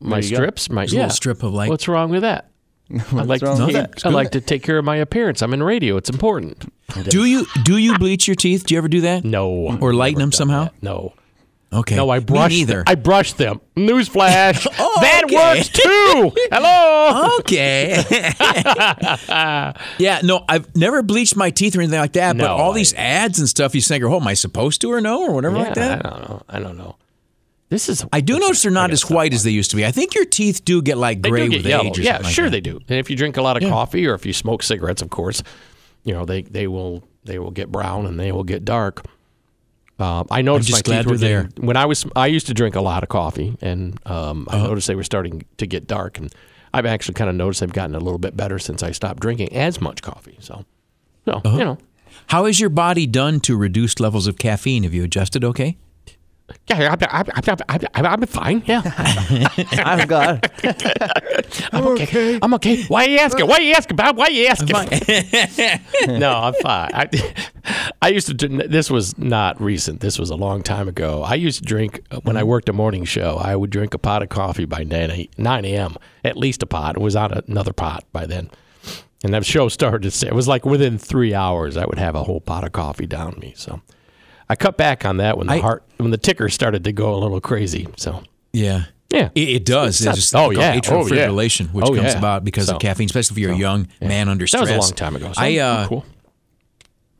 my 0.00 0.16
There 0.20 0.24
you 0.24 0.30
go. 0.30 0.36
strips. 0.36 0.70
My 0.70 0.82
There's 0.82 0.92
a 0.92 0.96
yeah. 0.96 1.02
little 1.02 1.14
strip 1.14 1.42
of 1.44 1.52
light. 1.54 1.68
What's 1.70 1.86
wrong 1.86 2.10
with 2.10 2.22
that? 2.22 2.50
I 2.90 3.22
like 3.22 3.40
to 3.40 3.56
take, 3.56 3.72
that? 3.72 4.06
I 4.06 4.10
like 4.10 4.30
to 4.32 4.40
take 4.40 4.62
care 4.62 4.78
of 4.78 4.84
my 4.84 4.96
appearance. 4.96 5.42
I'm 5.42 5.52
in 5.52 5.62
radio. 5.62 5.96
It's 5.96 6.10
important. 6.10 6.72
Do 7.08 7.24
you 7.24 7.46
do 7.64 7.76
you 7.78 7.98
bleach 7.98 8.28
your 8.28 8.36
teeth? 8.36 8.66
Do 8.66 8.74
you 8.74 8.78
ever 8.78 8.88
do 8.88 9.00
that? 9.02 9.24
No. 9.24 9.76
Or 9.80 9.92
lighten 9.92 10.20
them 10.20 10.32
somehow? 10.32 10.70
No. 10.82 11.14
Okay. 11.72 11.96
No, 11.96 12.10
I 12.10 12.20
brush. 12.20 12.50
Me 12.52 12.58
neither. 12.58 12.76
Them. 12.76 12.84
I 12.86 12.94
brush 12.94 13.32
them. 13.32 13.60
Newsflash. 13.76 14.66
Oh, 14.78 15.00
that 15.00 15.24
okay. 15.24 15.36
works 15.36 15.68
too. 15.68 16.32
Hello. 16.50 17.36
okay. 17.40 18.02
yeah, 19.98 20.20
no, 20.22 20.44
I've 20.48 20.74
never 20.76 21.02
bleached 21.02 21.36
my 21.36 21.50
teeth 21.50 21.76
or 21.76 21.80
anything 21.80 21.98
like 21.98 22.12
that. 22.14 22.36
but 22.38 22.46
all 22.48 22.70
I- 22.72 22.76
these 22.76 22.94
ads 22.94 23.38
and 23.38 23.48
stuff, 23.48 23.74
you 23.74 23.80
think, 23.82 24.04
oh, 24.04 24.16
am 24.20 24.26
I 24.26 24.34
supposed 24.34 24.80
to 24.82 24.92
or 24.92 25.00
no 25.02 25.22
or 25.24 25.32
whatever 25.34 25.56
like 25.58 25.74
that? 25.74 26.06
I 26.06 26.08
don't 26.10 26.20
know. 26.28 26.42
I 26.48 26.58
don't 26.60 26.78
know. 26.78 26.96
This 27.68 27.88
is. 27.88 28.04
I 28.12 28.20
do 28.20 28.38
notice 28.38 28.62
they're 28.62 28.70
not 28.70 28.92
as 28.92 29.10
white 29.10 29.34
as 29.34 29.42
they 29.42 29.50
used 29.50 29.70
to 29.70 29.76
be. 29.76 29.84
I 29.84 29.90
think 29.90 30.14
your 30.14 30.24
teeth 30.24 30.64
do 30.64 30.80
get 30.82 30.98
like 30.98 31.22
They 31.22 31.30
gray 31.30 31.44
do 31.46 31.50
get 31.50 31.56
with 31.58 31.66
yellow. 31.66 31.84
age. 31.86 31.98
Or 31.98 32.02
yeah, 32.02 32.18
like 32.18 32.26
sure 32.32 32.44
that. 32.44 32.50
they 32.50 32.60
do. 32.60 32.76
And 32.88 32.98
if 32.98 33.10
you 33.10 33.16
drink 33.16 33.36
a 33.36 33.42
lot 33.42 33.56
of 33.56 33.62
Yeah. 33.64 33.70
coffee 33.70 34.06
or 34.06 34.14
if 34.14 34.24
you 34.24 34.32
smoke 34.32 34.62
cigarettes, 34.62 35.02
of 35.02 35.10
course, 35.10 35.42
you 36.04 36.12
know 36.14 36.24
they 36.24 36.42
they 36.42 36.66
will 36.68 37.02
they 37.24 37.38
will 37.40 37.50
get 37.50 37.72
brown 37.72 38.06
and 38.06 38.20
they 38.20 38.30
will 38.30 38.44
get 38.44 38.64
dark. 38.64 39.04
Uh, 39.98 40.24
I 40.30 40.42
noticed 40.42 40.68
just 40.68 40.86
my 40.86 40.92
glad 40.92 41.02
teeth 41.02 41.10
were 41.10 41.16
they're 41.16 41.42
getting- 41.44 41.66
when 41.66 41.76
I 41.76 41.86
was 41.86 42.04
I 42.14 42.26
used 42.26 42.46
to 42.48 42.54
drink 42.54 42.76
a 42.76 42.80
lot 42.82 43.02
of 43.02 43.08
coffee 43.08 43.56
and 43.62 43.98
um, 44.06 44.46
Uh-huh. 44.48 44.64
I 44.64 44.68
noticed 44.68 44.86
they 44.86 44.94
were 44.94 45.02
starting 45.02 45.44
to 45.56 45.66
get 45.66 45.86
dark 45.86 46.18
and 46.18 46.32
I've 46.74 46.86
actually 46.86 47.14
kind 47.14 47.30
of 47.30 47.34
noticed 47.36 47.60
they've 47.60 47.72
gotten 47.72 47.94
a 47.94 48.00
little 48.00 48.18
bit 48.18 48.36
better 48.36 48.58
since 48.58 48.82
I 48.82 48.90
stopped 48.92 49.20
drinking 49.20 49.52
as 49.54 49.80
much 49.80 50.02
coffee. 50.02 50.36
So, 50.40 50.64
so 51.24 51.32
Uh-huh. 51.44 51.56
you 51.58 51.64
know, 51.64 51.78
How 52.28 52.44
has 52.44 52.60
your 52.60 52.70
body 52.70 53.06
done 53.06 53.40
to 53.40 53.56
reduce 53.56 53.98
levels 53.98 54.26
of 54.26 54.36
caffeine? 54.38 54.82
Have 54.84 54.92
you 54.94 55.02
adjusted 55.04 55.42
okay? 55.44 55.76
Yeah, 56.68 56.94
I'm, 57.10 57.26
I'm, 57.36 57.58
I'm, 57.68 57.80
I'm, 57.94 58.06
I'm 58.06 58.26
fine. 58.26 58.62
Yeah, 58.66 58.82
I'm 59.72 60.06
good. 60.06 60.50
I'm 61.72 61.86
okay. 61.88 62.38
I'm 62.40 62.54
okay. 62.54 62.84
Why 62.84 63.04
are 63.04 63.08
you 63.08 63.18
asking? 63.18 63.46
Why 63.46 63.56
are 63.56 63.62
you 63.62 63.72
asking, 63.74 63.96
Bob? 63.96 64.16
Why 64.16 64.26
are 64.26 64.30
you 64.30 64.46
asking? 64.46 64.76
no, 66.18 66.32
I'm 66.32 66.54
fine. 66.62 66.90
I, 66.94 67.08
I 68.00 68.08
used 68.08 68.28
to. 68.28 68.34
drink- 68.34 68.70
This 68.70 68.90
was 68.90 69.18
not 69.18 69.60
recent. 69.60 70.00
This 70.00 70.18
was 70.18 70.30
a 70.30 70.36
long 70.36 70.62
time 70.62 70.88
ago. 70.88 71.22
I 71.22 71.34
used 71.34 71.58
to 71.60 71.64
drink 71.64 72.02
uh, 72.10 72.20
when 72.20 72.36
I 72.36 72.40
mm-hmm. 72.40 72.48
worked 72.50 72.68
a 72.68 72.72
morning 72.72 73.04
show. 73.04 73.36
I 73.38 73.56
would 73.56 73.70
drink 73.70 73.94
a 73.94 73.98
pot 73.98 74.22
of 74.22 74.28
coffee 74.28 74.66
by 74.66 74.84
9 74.84 75.26
9 75.36 75.64
a.m. 75.64 75.96
At 76.24 76.36
least 76.36 76.62
a 76.62 76.66
pot. 76.66 76.96
It 76.96 77.00
was 77.02 77.16
on 77.16 77.32
another 77.48 77.72
pot 77.72 78.04
by 78.12 78.26
then. 78.26 78.50
And 79.24 79.34
that 79.34 79.44
show 79.44 79.68
started. 79.68 80.02
to 80.02 80.10
say- 80.10 80.28
It 80.28 80.34
was 80.34 80.46
like 80.46 80.64
within 80.64 80.98
three 80.98 81.34
hours, 81.34 81.76
I 81.76 81.86
would 81.86 81.98
have 81.98 82.14
a 82.14 82.22
whole 82.24 82.40
pot 82.40 82.64
of 82.64 82.72
coffee 82.72 83.06
down 83.06 83.38
me. 83.40 83.52
So 83.56 83.80
I 84.48 84.56
cut 84.56 84.76
back 84.76 85.04
on 85.04 85.16
that 85.18 85.36
when 85.38 85.46
the 85.48 85.54
I- 85.54 85.60
heart, 85.60 85.82
when 85.96 86.10
the 86.10 86.18
ticker 86.18 86.48
started 86.48 86.84
to 86.84 86.92
go 86.92 87.14
a 87.14 87.18
little 87.18 87.40
crazy. 87.40 87.88
So 87.96 88.22
Yeah. 88.52 88.84
yeah, 89.10 89.30
It, 89.34 89.48
it 89.48 89.64
does. 89.64 90.00
It's 90.00 90.06
It's 90.06 90.16
just 90.16 90.34
oh, 90.36 90.50
yeah. 90.50 90.76
atrial 90.78 91.04
Oh, 91.10 91.14
yeah. 91.14 91.26
fibrillation, 91.28 91.72
which 91.72 91.84
Oh, 91.84 91.94
comes 91.94 92.12
yeah. 92.12 92.18
about 92.18 92.44
because 92.44 92.66
So- 92.66 92.74
of 92.76 92.80
caffeine, 92.80 93.06
especially 93.06 93.34
if 93.34 93.38
you're 93.38 93.52
a 93.52 93.56
young 93.58 93.88
man 94.00 94.28
under 94.28 94.46
stress. 94.46 94.68
that 94.68 94.76
was 94.76 94.86
a 94.86 94.90
long 94.90 94.96
time 94.96 95.16
ago. 95.16 95.32
So 95.32 95.40
I 95.42 95.56
uh, 95.58 95.88
cool. 95.88 96.04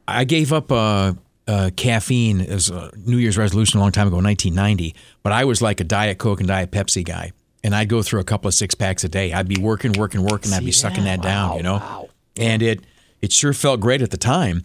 I 0.08 0.24
gave 0.24 0.52
up 0.52 0.70
uh, 0.70 1.14
uh, 1.48 1.70
caffeine 1.76 2.40
as 2.40 2.70
a 2.70 2.90
New 2.96 3.16
Year's 3.16 3.36
resolution 3.36 3.78
a 3.78 3.82
long 3.82 3.92
time 3.92 4.06
ago, 4.06 4.16
1990. 4.18 4.94
But 5.22 5.32
I 5.32 5.44
was 5.44 5.60
like 5.60 5.80
a 5.80 5.84
Diet 5.84 6.18
Coke 6.18 6.40
and 6.40 6.48
Diet 6.48 6.70
Pepsi 6.70 7.04
guy, 7.04 7.32
and 7.64 7.74
I'd 7.74 7.88
go 7.88 8.02
through 8.02 8.20
a 8.20 8.24
couple 8.24 8.46
of 8.48 8.54
six 8.54 8.74
packs 8.74 9.02
a 9.04 9.08
day. 9.08 9.32
I'd 9.32 9.48
be 9.48 9.60
working, 9.60 9.92
working, 9.94 10.22
working. 10.22 10.52
I'd 10.52 10.64
be 10.64 10.70
sucking 10.72 11.04
that 11.04 11.22
down, 11.22 11.56
you 11.56 11.62
know. 11.64 11.76
Wow. 11.78 12.08
And 12.36 12.62
it 12.62 12.80
it 13.20 13.32
sure 13.32 13.52
felt 13.52 13.80
great 13.80 14.02
at 14.02 14.10
the 14.10 14.16
time. 14.16 14.64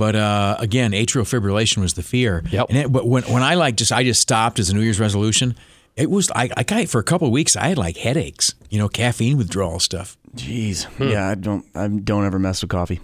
But 0.00 0.16
uh, 0.16 0.56
again, 0.58 0.92
atrial 0.92 1.24
fibrillation 1.28 1.78
was 1.82 1.92
the 1.94 2.02
fear. 2.02 2.42
Yep. 2.50 2.66
And 2.70 2.78
it, 2.78 2.90
but 2.92 3.06
when 3.06 3.22
when 3.24 3.42
I 3.42 3.54
like 3.54 3.76
just 3.76 3.92
I 3.92 4.02
just 4.02 4.20
stopped 4.20 4.58
as 4.58 4.70
a 4.70 4.74
New 4.74 4.80
Year's 4.80 4.98
resolution. 4.98 5.54
It 5.96 6.08
was 6.10 6.30
I, 6.34 6.48
I 6.56 6.62
got 6.62 6.88
for 6.88 6.98
a 7.00 7.04
couple 7.04 7.26
of 7.26 7.32
weeks. 7.32 7.54
I 7.56 7.66
had 7.66 7.76
like 7.76 7.98
headaches, 7.98 8.54
you 8.70 8.78
know, 8.78 8.88
caffeine 8.88 9.36
withdrawal 9.36 9.78
stuff. 9.80 10.16
Jeez. 10.34 10.86
Yeah, 10.98 11.28
I 11.28 11.34
don't. 11.34 11.66
I 11.74 11.88
don't 11.88 12.24
ever 12.24 12.38
mess 12.38 12.62
with 12.62 12.70
coffee, 12.70 13.00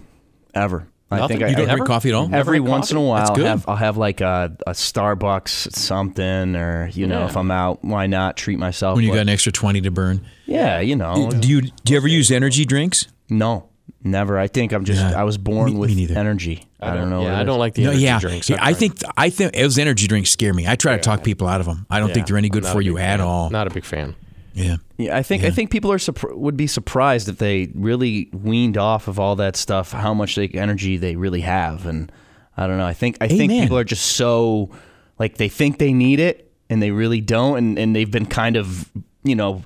ever. 0.55 0.87
I 1.11 1.19
Nothing? 1.19 1.37
think 1.37 1.47
I, 1.47 1.49
You 1.51 1.55
don't 1.57 1.69
I- 1.69 1.73
drink 1.75 1.87
coffee 1.87 2.09
at 2.09 2.15
all? 2.15 2.23
Every 2.23 2.37
Never 2.37 2.53
had 2.55 2.61
once 2.63 2.91
in 2.91 2.97
a 2.97 3.01
while, 3.01 3.27
I'll 3.29 3.35
good. 3.35 3.45
have, 3.45 3.69
I'll 3.69 3.75
have 3.75 3.97
like 3.97 4.19
a, 4.21 4.57
a 4.65 4.71
Starbucks 4.71 5.73
something, 5.73 6.55
or 6.55 6.89
you 6.93 7.05
know, 7.07 7.19
Yeah. 7.19 7.25
if 7.27 7.37
I'm 7.37 7.51
out, 7.51 7.83
why 7.83 8.07
not 8.07 8.35
treat 8.35 8.57
myself? 8.57 8.95
When 8.95 9.03
you 9.05 9.11
But- 9.11 9.15
got 9.17 9.21
an 9.21 9.29
extra 9.29 9.51
twenty 9.51 9.81
to 9.81 9.91
burn. 9.91 10.25
yeah, 10.47 10.79
you 10.79 10.95
know. 10.95 11.29
Do 11.29 11.47
you 11.47 11.61
do 11.61 11.93
you 11.93 11.97
ever 11.97 12.07
use 12.07 12.31
energy 12.31 12.65
drinks? 12.65 13.07
No, 13.29 13.69
never. 14.03 14.37
I 14.39 14.47
think 14.47 14.71
I'm 14.73 14.85
just. 14.85 15.01
Yeah. 15.01 15.19
I 15.19 15.23
was 15.23 15.37
born 15.37 15.67
Me- 15.67 15.73
me 15.73 15.79
with 15.79 15.95
neither. 15.95 16.17
energy. 16.17 16.65
I, 16.79 16.93
don't 16.93 17.09
know. 17.09 17.19
what 17.21 17.25
Yeah, 17.27 17.37
it 17.37 17.41
I 17.41 17.43
don't 17.43 17.55
is. 17.55 17.59
like 17.59 17.73
the 17.73 17.83
No, 17.83 17.89
energy 17.89 18.03
yeah, 18.05 18.19
drinks. 18.19 18.49
Yeah, 18.49 18.57
I 18.61 18.73
think 18.73 19.01
I 19.17 19.29
think 19.29 19.53
those 19.53 19.77
energy 19.77 20.07
drinks 20.07 20.29
scare 20.29 20.53
me. 20.53 20.67
I 20.67 20.75
try 20.75 20.95
to 20.95 21.01
talk 21.01 21.23
people 21.23 21.47
out 21.47 21.59
of 21.59 21.65
them. 21.65 21.85
I 21.89 21.99
don't 21.99 22.13
think 22.13 22.27
they're 22.27 22.37
any 22.37 22.49
good 22.49 22.65
for 22.65 22.81
you 22.81 22.93
big 22.95 23.03
at 23.03 23.17
fan. 23.17 23.21
all. 23.21 23.49
Not 23.49 23.67
a 23.67 23.69
big 23.71 23.83
fan. 23.85 24.15
Yeah, 24.53 24.77
Yeah, 24.97 25.15
I 25.15 25.21
think 25.21 25.43
I 25.43 25.51
think 25.51 25.69
people 25.69 25.91
are 25.91 25.99
would 26.35 26.57
be 26.57 26.65
surprised 26.65 27.29
if 27.29 27.37
they 27.37 27.69
really 27.75 28.29
weaned 28.33 28.75
off 28.77 29.07
of 29.07 29.19
all 29.19 29.35
that 29.35 29.55
stuff, 29.55 29.91
how 29.91 30.15
much 30.15 30.35
like, 30.35 30.55
energy 30.55 30.97
they 30.97 31.15
really 31.15 31.41
have, 31.41 31.85
and 31.85 32.11
I 32.55 32.65
don't 32.65 32.79
know. 32.79 32.85
I 32.87 32.93
think 32.93 33.17
I 33.21 33.27
think 33.27 33.51
people 33.51 33.77
are 33.77 33.83
just 33.83 34.13
so 34.15 34.71
like 35.19 35.37
they 35.37 35.47
think 35.49 35.77
they 35.77 35.93
need 35.93 36.19
it 36.19 36.51
and 36.71 36.81
they 36.81 36.89
really 36.89 37.21
don't, 37.21 37.57
and 37.57 37.77
and 37.79 37.95
they've 37.95 38.09
been 38.09 38.25
kind 38.25 38.55
of 38.57 38.89
you 39.23 39.35
know. 39.35 39.63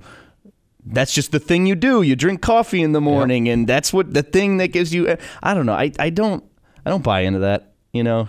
That's 0.83 1.13
just 1.13 1.31
the 1.31 1.39
thing 1.39 1.67
you 1.67 1.75
do. 1.75 2.01
You 2.01 2.15
drink 2.15 2.41
coffee 2.41 2.81
in 2.81 2.91
the 2.91 2.99
morning, 3.01 3.47
and 3.47 3.67
that's 3.67 3.93
what 3.93 4.15
the 4.15 4.23
thing 4.23 4.57
that 4.57 4.69
gives 4.69 4.91
you. 4.91 5.07
Eh, 5.09 5.15
I 5.43 5.53
don't 5.53 5.67
know. 5.67 5.73
I, 5.75 5.91
I 5.99 6.09
don't 6.09 6.43
I 6.85 6.89
don't 6.89 7.03
buy 7.03 7.21
into 7.21 7.39
that. 7.39 7.73
You 7.93 8.03
know, 8.03 8.27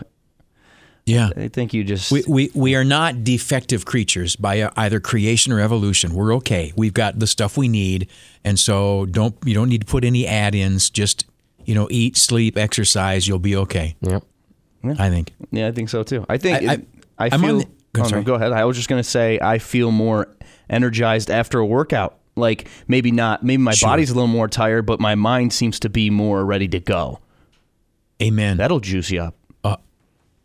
yeah. 1.07 1.31
I 1.37 1.49
think 1.49 1.73
you 1.75 1.85
just 1.85 2.11
We, 2.13 2.23
we 2.29 2.51
we 2.55 2.75
are 2.75 2.85
not 2.85 3.25
defective 3.25 3.85
creatures 3.85 4.37
by 4.37 4.61
uh, 4.61 4.71
either 4.77 5.01
creation 5.01 5.53
or 5.53 5.61
evolution. 5.61 6.15
We're 6.15 6.35
okay. 6.37 6.73
We've 6.77 6.95
got 6.95 7.19
the 7.19 7.27
stuff 7.27 7.57
we 7.57 7.69
need, 7.69 8.09
and 8.45 8.59
so 8.59 9.07
don't 9.07 9.35
you 9.45 9.55
don't 9.55 9.69
need 9.69 9.81
to 9.83 9.87
put 9.87 10.05
any 10.05 10.27
add-ins. 10.27 10.91
Just 10.91 11.27
you 11.65 11.75
know, 11.75 11.87
eat, 11.91 12.17
sleep, 12.17 12.57
exercise. 12.59 13.27
You'll 13.29 13.39
be 13.39 13.57
okay. 13.57 13.95
Yep. 14.01 14.25
I 14.99 15.11
think. 15.11 15.33
Yeah, 15.53 15.69
I 15.69 15.73
think 15.73 15.89
so 15.89 16.03
too. 16.03 16.27
I 16.29 16.39
think 16.39 16.69
I- 16.69 16.73
I, 16.73 17.27
I, 17.27 17.27
I'm 17.33 17.33
on 17.35 17.41
feel. 17.41 17.59
the- 17.61 17.67
Go- 17.95 18.03
oh, 18.05 18.09
no, 18.09 18.23
go 18.23 18.35
ahead. 18.35 18.53
I 18.53 18.65
was 18.65 18.77
just 18.77 18.89
gonna 18.89 19.05
say 19.05 19.39
I 19.41 19.59
feel 19.59 19.91
more 19.93 20.35
energized 20.71 21.31
after 21.31 21.59
a 21.59 21.67
workout. 21.67 22.17
Like 22.37 22.67
maybe 22.89 23.11
not. 23.13 23.45
Maybe 23.45 23.63
my 23.63 23.73
Sure. 23.75 23.91
body's 23.91 24.11
a 24.11 24.15
little 24.15 24.27
more 24.29 24.49
tired, 24.49 24.87
but 24.87 24.99
my 24.99 25.15
mind 25.15 25.53
seems 25.53 25.79
to 25.81 25.91
be 25.91 26.09
more 26.11 26.45
ready 26.45 26.67
to 26.69 26.81
go. 26.81 27.21
Amen. 28.23 28.57
That'll 28.59 28.81
juice 28.81 29.11
you 29.11 29.21
up. 29.21 29.35
Uh, 29.65 29.77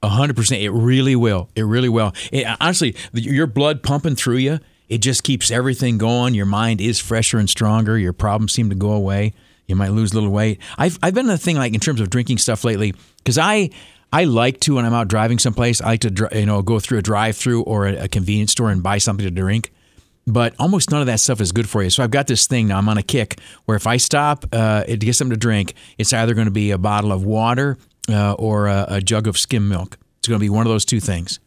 a 0.02 0.10
hundred 0.10 0.36
percent. 0.36 0.62
It 0.62 0.72
really 0.72 1.16
will. 1.16 1.50
It 1.56 1.64
really 1.64 1.90
will. 1.90 2.14
It, 2.32 2.48
honestly, 2.60 2.96
the- 3.14 3.22
your 3.22 3.48
blood 3.48 3.84
pumping 3.84 4.16
through 4.16 4.38
you, 4.38 4.60
it 4.90 5.00
just 5.00 5.24
keeps 5.24 5.52
everything 5.52 5.98
going. 5.98 6.34
Your 6.34 6.46
mind 6.46 6.82
is 6.82 7.00
fresher 7.00 7.38
and 7.38 7.50
stronger. 7.50 7.98
Your 7.98 8.14
problems 8.14 8.54
seem 8.54 8.70
to 8.70 8.76
go 8.76 8.92
away. 8.92 9.34
You 9.68 9.76
might 9.76 9.90
lose 9.92 10.14
a 10.14 10.16
little 10.16 10.32
weight. 10.32 10.60
I've 10.78 10.98
I've 11.04 11.14
been 11.14 11.30
a 11.30 11.38
thing 11.38 11.58
like 11.58 11.74
in 11.74 11.80
terms 11.80 12.00
of 12.00 12.10
drinking 12.10 12.38
stuff 12.38 12.64
lately 12.64 12.94
because 13.18 13.38
I 13.38 13.70
I 14.14 14.24
like 14.24 14.62
to 14.62 14.76
when 14.76 14.86
I'm 14.86 14.94
out 14.94 15.10
driving 15.10 15.40
someplace. 15.40 15.82
I 15.82 15.88
like 15.90 16.00
to 16.02 16.30
you 16.34 16.46
know 16.46 16.62
go 16.62 16.80
through 16.80 17.00
a 17.00 17.02
drive-through 17.02 17.64
or 17.64 17.86
a, 17.88 18.04
a 18.06 18.08
convenience 18.08 18.54
store 18.54 18.72
and 18.72 18.82
buy 18.82 18.98
something 18.98 19.26
to 19.26 19.32
drink. 19.32 19.72
But 20.30 20.54
almost 20.60 20.92
none 20.92 21.00
of 21.00 21.08
that 21.08 21.22
stuff 21.22 21.40
is 21.40 21.54
good 21.54 21.70
for 21.70 21.82
you. 21.82 21.90
So 21.90 22.04
I've 22.04 22.12
got 22.12 22.28
this 22.28 22.48
thing 22.48 22.68
now. 22.68 22.78
I'm 22.78 22.90
on 22.90 22.98
a 22.98 23.04
kick 23.04 23.40
where 23.64 23.78
if 23.78 23.88
I 23.88 23.96
stop 23.96 24.46
uh, 24.52 24.84
to 24.84 24.98
get 24.98 25.16
something 25.16 25.34
to 25.34 25.40
drink, 25.40 25.74
it's 25.98 26.12
either 26.12 26.34
going 26.34 26.46
to 26.48 26.52
be 26.52 26.72
a 26.72 26.78
bottle 26.78 27.14
of 27.14 27.24
water 27.24 27.78
uh, 28.10 28.34
or 28.34 28.68
a, 28.68 28.86
a 28.90 29.02
jug 29.02 29.28
of 29.28 29.38
skim 29.38 29.70
milk. 29.70 29.98
It's 30.20 30.28
going 30.28 30.38
to 30.38 30.44
be 30.44 30.50
one 30.50 30.66
of 30.66 30.70
those 30.70 30.84
two 30.84 31.00
things. 31.00 31.40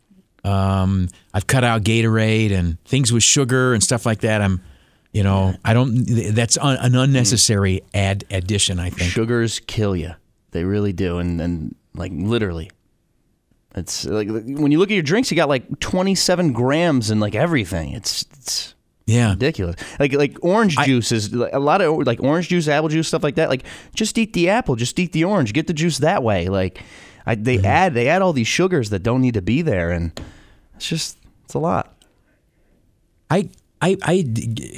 Um, 0.45 1.09
I've 1.35 1.47
cut 1.47 1.62
out 1.62 1.83
Gatorade 1.83 2.53
and 2.53 2.83
things 2.85 3.12
with 3.12 3.23
sugar 3.23 3.75
and 3.75 3.83
stuff 3.83 4.07
like 4.07 4.21
that. 4.21 4.40
I'm, 4.40 4.62
you 5.12 5.23
know, 5.23 5.55
I 5.62 5.75
don't. 5.75 6.07
That's 6.35 6.57
un, 6.57 6.79
an 6.79 6.95
unnecessary 6.95 7.83
add 7.93 8.25
addition. 8.31 8.79
I 8.79 8.88
think. 8.88 9.11
Sugars 9.11 9.61
kill 9.66 9.95
you. 9.95 10.14
They 10.53 10.64
really 10.64 10.95
do, 10.95 11.19
and 11.19 11.38
and 11.40 11.75
like 11.95 12.12
literally. 12.14 12.71
It's 13.74 14.04
like 14.04 14.28
when 14.28 14.72
you 14.72 14.78
look 14.78 14.90
at 14.90 14.94
your 14.94 15.02
drinks, 15.02 15.30
you 15.30 15.37
got 15.37 15.48
like 15.48 15.78
27 15.80 16.52
grams 16.52 17.11
in 17.11 17.20
like 17.20 17.35
everything. 17.35 17.92
It's 17.92 18.22
it's 18.33 18.74
yeah 19.06 19.30
ridiculous. 19.30 19.76
Like 19.98 20.12
like 20.12 20.37
orange 20.42 20.76
juice 20.78 21.12
is 21.12 21.33
like, 21.35 21.52
a 21.52 21.59
lot 21.61 21.80
of 21.80 22.06
like 22.06 22.20
orange 22.22 22.48
juice, 22.48 22.66
apple 22.68 22.88
juice, 22.88 23.09
stuff 23.09 23.22
like 23.22 23.37
that. 23.37 23.48
Like 23.48 23.64
just 23.94 24.18
eat 24.18 24.33
the 24.33 24.48
apple, 24.48 24.74
just 24.76 24.98
eat 24.98 25.12
the 25.12 25.24
orange, 25.24 25.52
get 25.52 25.66
the 25.68 25.72
juice 25.72 25.98
that 25.98 26.22
way. 26.22 26.48
Like 26.48 26.83
I, 27.26 27.35
they 27.37 27.56
Mm-hmm. 27.59 27.66
add 27.66 27.94
they 27.94 28.09
add 28.09 28.22
all 28.22 28.33
these 28.33 28.48
sugars 28.48 28.90
that 28.90 29.02
don't 29.04 29.20
need 29.20 29.35
to 29.35 29.42
be 29.42 29.62
there, 29.62 29.90
and 29.90 30.18
it's 30.74 30.88
just 30.88 31.16
it's 31.44 31.54
a 31.54 31.59
lot. 31.61 31.94
I 33.30 33.48
I 33.80 33.96
I 34.02 34.16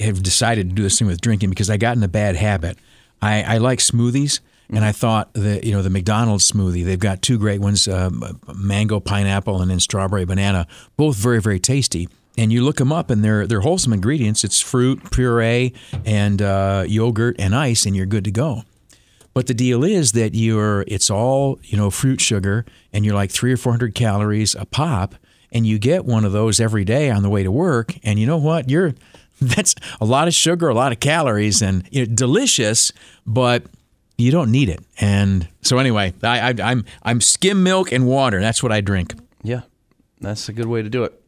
have 0.00 0.22
decided 0.22 0.68
to 0.70 0.74
do 0.74 0.82
this 0.82 0.98
thing 0.98 1.08
with 1.08 1.20
drinking 1.20 1.50
because 1.50 1.70
I 1.70 1.76
got 1.76 1.96
in 1.96 2.02
a 2.02 2.08
bad 2.08 2.36
habit. 2.36 2.78
I, 3.22 3.42
I 3.42 3.58
like 3.58 3.78
smoothies, 3.78 4.40
and 4.70 4.84
I 4.84 4.92
thought 4.92 5.32
that 5.34 5.64
you 5.64 5.72
know 5.72 5.82
the 5.82 5.90
McDonald's 5.90 6.50
smoothie. 6.50 6.84
They've 6.84 6.98
got 6.98 7.22
two 7.22 7.38
great 7.38 7.60
ones: 7.60 7.88
um, 7.88 8.40
mango, 8.54 9.00
pineapple, 9.00 9.60
and 9.60 9.70
then 9.70 9.80
strawberry 9.80 10.24
banana. 10.24 10.66
Both 10.96 11.16
very 11.16 11.40
very 11.40 11.60
tasty. 11.60 12.08
And 12.38 12.50
you 12.50 12.64
look 12.64 12.76
them 12.76 12.92
up, 12.92 13.10
and 13.10 13.22
they're 13.22 13.46
they're 13.46 13.60
wholesome 13.60 13.92
ingredients. 13.92 14.42
It's 14.42 14.60
fruit, 14.60 15.10
puree, 15.10 15.74
and 16.06 16.40
uh, 16.40 16.84
yogurt 16.86 17.36
and 17.38 17.54
ice, 17.54 17.84
and 17.84 17.94
you're 17.94 18.06
good 18.06 18.24
to 18.24 18.30
go. 18.30 18.62
But 19.34 19.46
the 19.46 19.54
deal 19.54 19.84
is 19.84 20.12
that 20.12 20.34
you're 20.34 20.84
it's 20.88 21.10
all 21.10 21.58
you 21.62 21.76
know 21.76 21.90
fruit 21.90 22.20
sugar, 22.20 22.64
and 22.92 23.04
you're 23.04 23.14
like 23.14 23.30
three 23.30 23.52
or 23.52 23.56
four 23.56 23.72
hundred 23.72 23.94
calories 23.94 24.54
a 24.54 24.64
pop, 24.64 25.14
and 25.50 25.66
you 25.66 25.78
get 25.78 26.06
one 26.06 26.24
of 26.24 26.32
those 26.32 26.60
every 26.60 26.84
day 26.84 27.10
on 27.10 27.22
the 27.22 27.30
way 27.30 27.42
to 27.42 27.50
work, 27.50 27.94
and 28.02 28.18
you 28.18 28.26
know 28.26 28.38
what? 28.38 28.70
You're 28.70 28.94
that's 29.40 29.74
a 30.00 30.04
lot 30.04 30.28
of 30.28 30.34
sugar, 30.34 30.68
a 30.68 30.74
lot 30.74 30.92
of 30.92 31.00
calories, 31.00 31.62
and 31.62 31.86
you 31.90 32.06
know, 32.06 32.14
delicious, 32.14 32.92
but 33.26 33.64
you 34.22 34.30
don't 34.32 34.50
need 34.50 34.68
it. 34.68 34.80
And 35.00 35.48
so 35.62 35.78
anyway, 35.78 36.14
I, 36.22 36.50
I, 36.50 36.54
I'm 36.62 36.84
I'm 37.02 37.20
skim 37.20 37.62
milk 37.62 37.92
and 37.92 38.06
water. 38.06 38.40
That's 38.40 38.62
what 38.62 38.72
I 38.72 38.80
drink. 38.80 39.14
Yeah, 39.42 39.62
that's 40.20 40.48
a 40.48 40.52
good 40.52 40.66
way 40.66 40.82
to 40.82 40.88
do 40.88 41.04
it. 41.04 41.18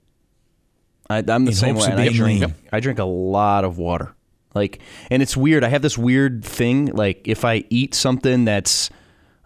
I, 1.11 1.19
I'm 1.19 1.45
the 1.45 1.51
In 1.51 1.53
same 1.57 1.75
way. 1.77 1.87
I 1.87 2.09
drink. 2.09 2.41
lean. 2.41 2.55
I 2.73 2.81
drink 2.81 2.99
a 2.99 3.05
lot 3.05 3.65
of 3.65 3.77
water. 3.79 4.15
Like, 4.55 4.81
and 5.11 5.21
it's 5.23 5.37
weird. 5.37 5.65
I 5.65 5.69
have 5.69 5.83
this 5.83 5.99
weird 5.99 6.45
thing. 6.45 6.87
Like, 6.87 7.27
if 7.27 7.45
I 7.45 7.65
eat 7.71 7.93
something 7.93 8.45
that's, 8.45 8.89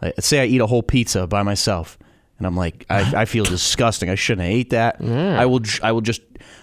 like, 0.03 0.15
say, 0.21 0.41
I 0.43 0.45
eat 0.45 0.61
a 0.61 0.67
whole 0.67 0.83
pizza 0.83 1.27
by 1.27 1.43
myself, 1.43 1.99
and 2.37 2.47
I'm 2.47 2.55
like, 2.57 2.85
I, 2.91 3.23
I 3.23 3.25
feel 3.25 3.45
disgusting. 3.57 4.11
I 4.11 4.15
shouldn't 4.17 4.47
have 4.47 4.55
ate 4.55 4.71
that. 4.71 5.01
I 5.03 5.47
will. 5.47 5.61
j- 5.61 5.81
I 5.83 5.93
will 5.93 6.03
just. 6.03 6.21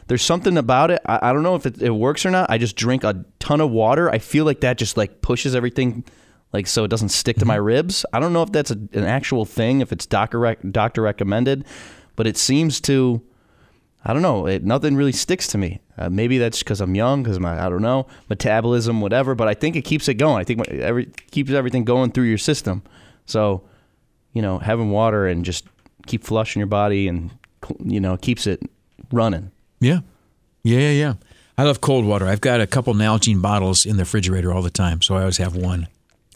There's 0.07 0.21
something 0.21 0.57
about 0.57 0.91
it. 0.91 1.01
I, 1.07 1.29
I 1.29 1.33
don't 1.33 1.41
know 1.43 1.55
if 1.55 1.65
it, 1.65 1.81
it 1.81 1.89
works 1.89 2.23
or 2.25 2.29
not. 2.31 2.49
I 2.51 2.57
just 2.59 2.75
drink 2.75 3.03
a 3.03 3.25
ton 3.39 3.59
of 3.61 3.71
water. 3.71 4.09
I 4.11 4.19
feel 4.19 4.45
like 4.45 4.61
that 4.61 4.77
just 4.77 4.95
like 4.95 5.21
pushes 5.21 5.55
everything, 5.55 6.05
like 6.53 6.67
so 6.67 6.83
it 6.83 6.87
doesn't 6.89 7.09
stick 7.09 7.37
to 7.37 7.45
my 7.45 7.55
ribs. 7.55 8.05
I 8.13 8.19
don't 8.19 8.33
know 8.33 8.43
if 8.43 8.51
that's 8.51 8.71
a, 8.71 8.75
an 8.93 9.03
actual 9.05 9.45
thing. 9.45 9.81
If 9.81 9.91
it's 9.91 10.05
doctor 10.05 10.39
rec- 10.39 10.71
doctor 10.71 11.01
recommended, 11.01 11.65
but 12.15 12.27
it 12.27 12.37
seems 12.37 12.79
to. 12.81 13.21
I 14.07 14.13
don't 14.13 14.21
know. 14.21 14.45
It, 14.45 14.63
nothing 14.63 14.95
really 14.95 15.11
sticks 15.11 15.47
to 15.47 15.57
me. 15.57 15.79
Uh, 15.97 16.09
maybe 16.09 16.37
that's 16.37 16.59
because 16.59 16.79
I'm 16.79 16.93
young, 16.93 17.23
because 17.23 17.39
my 17.39 17.65
I 17.65 17.69
don't 17.69 17.81
know 17.81 18.05
metabolism, 18.29 19.01
whatever. 19.01 19.33
But 19.33 19.47
I 19.47 19.55
think 19.55 19.75
it 19.75 19.81
keeps 19.81 20.07
it 20.07 20.13
going. 20.15 20.39
I 20.39 20.43
think 20.43 20.59
my- 20.59 20.75
every 20.77 21.07
keeps 21.31 21.51
everything 21.51 21.83
going 21.85 22.11
through 22.11 22.25
your 22.25 22.37
system. 22.37 22.83
So, 23.25 23.63
you 24.33 24.41
know, 24.43 24.59
having 24.59 24.91
water 24.91 25.25
and 25.27 25.43
just 25.43 25.65
keep 26.05 26.23
flushing 26.23 26.59
your 26.59 26.67
body 26.67 27.07
and 27.07 27.31
you 27.83 27.99
know 27.99 28.15
keeps 28.15 28.45
it 28.45 28.61
running. 29.11 29.51
Yeah, 29.79 30.01
yeah, 30.63 30.79
yeah, 30.79 30.91
yeah. 30.91 31.13
I 31.57 31.63
love 31.63 31.81
cold 31.81 32.05
water. 32.05 32.27
I've 32.27 32.41
got 32.41 32.61
a 32.61 32.67
couple 32.67 32.93
Nalgene 32.93 33.41
bottles 33.41 33.85
in 33.85 33.97
the 33.97 34.03
refrigerator 34.03 34.53
all 34.53 34.61
the 34.61 34.69
time, 34.69 35.01
so 35.01 35.15
I 35.15 35.21
always 35.21 35.37
have 35.37 35.55
one. 35.55 35.87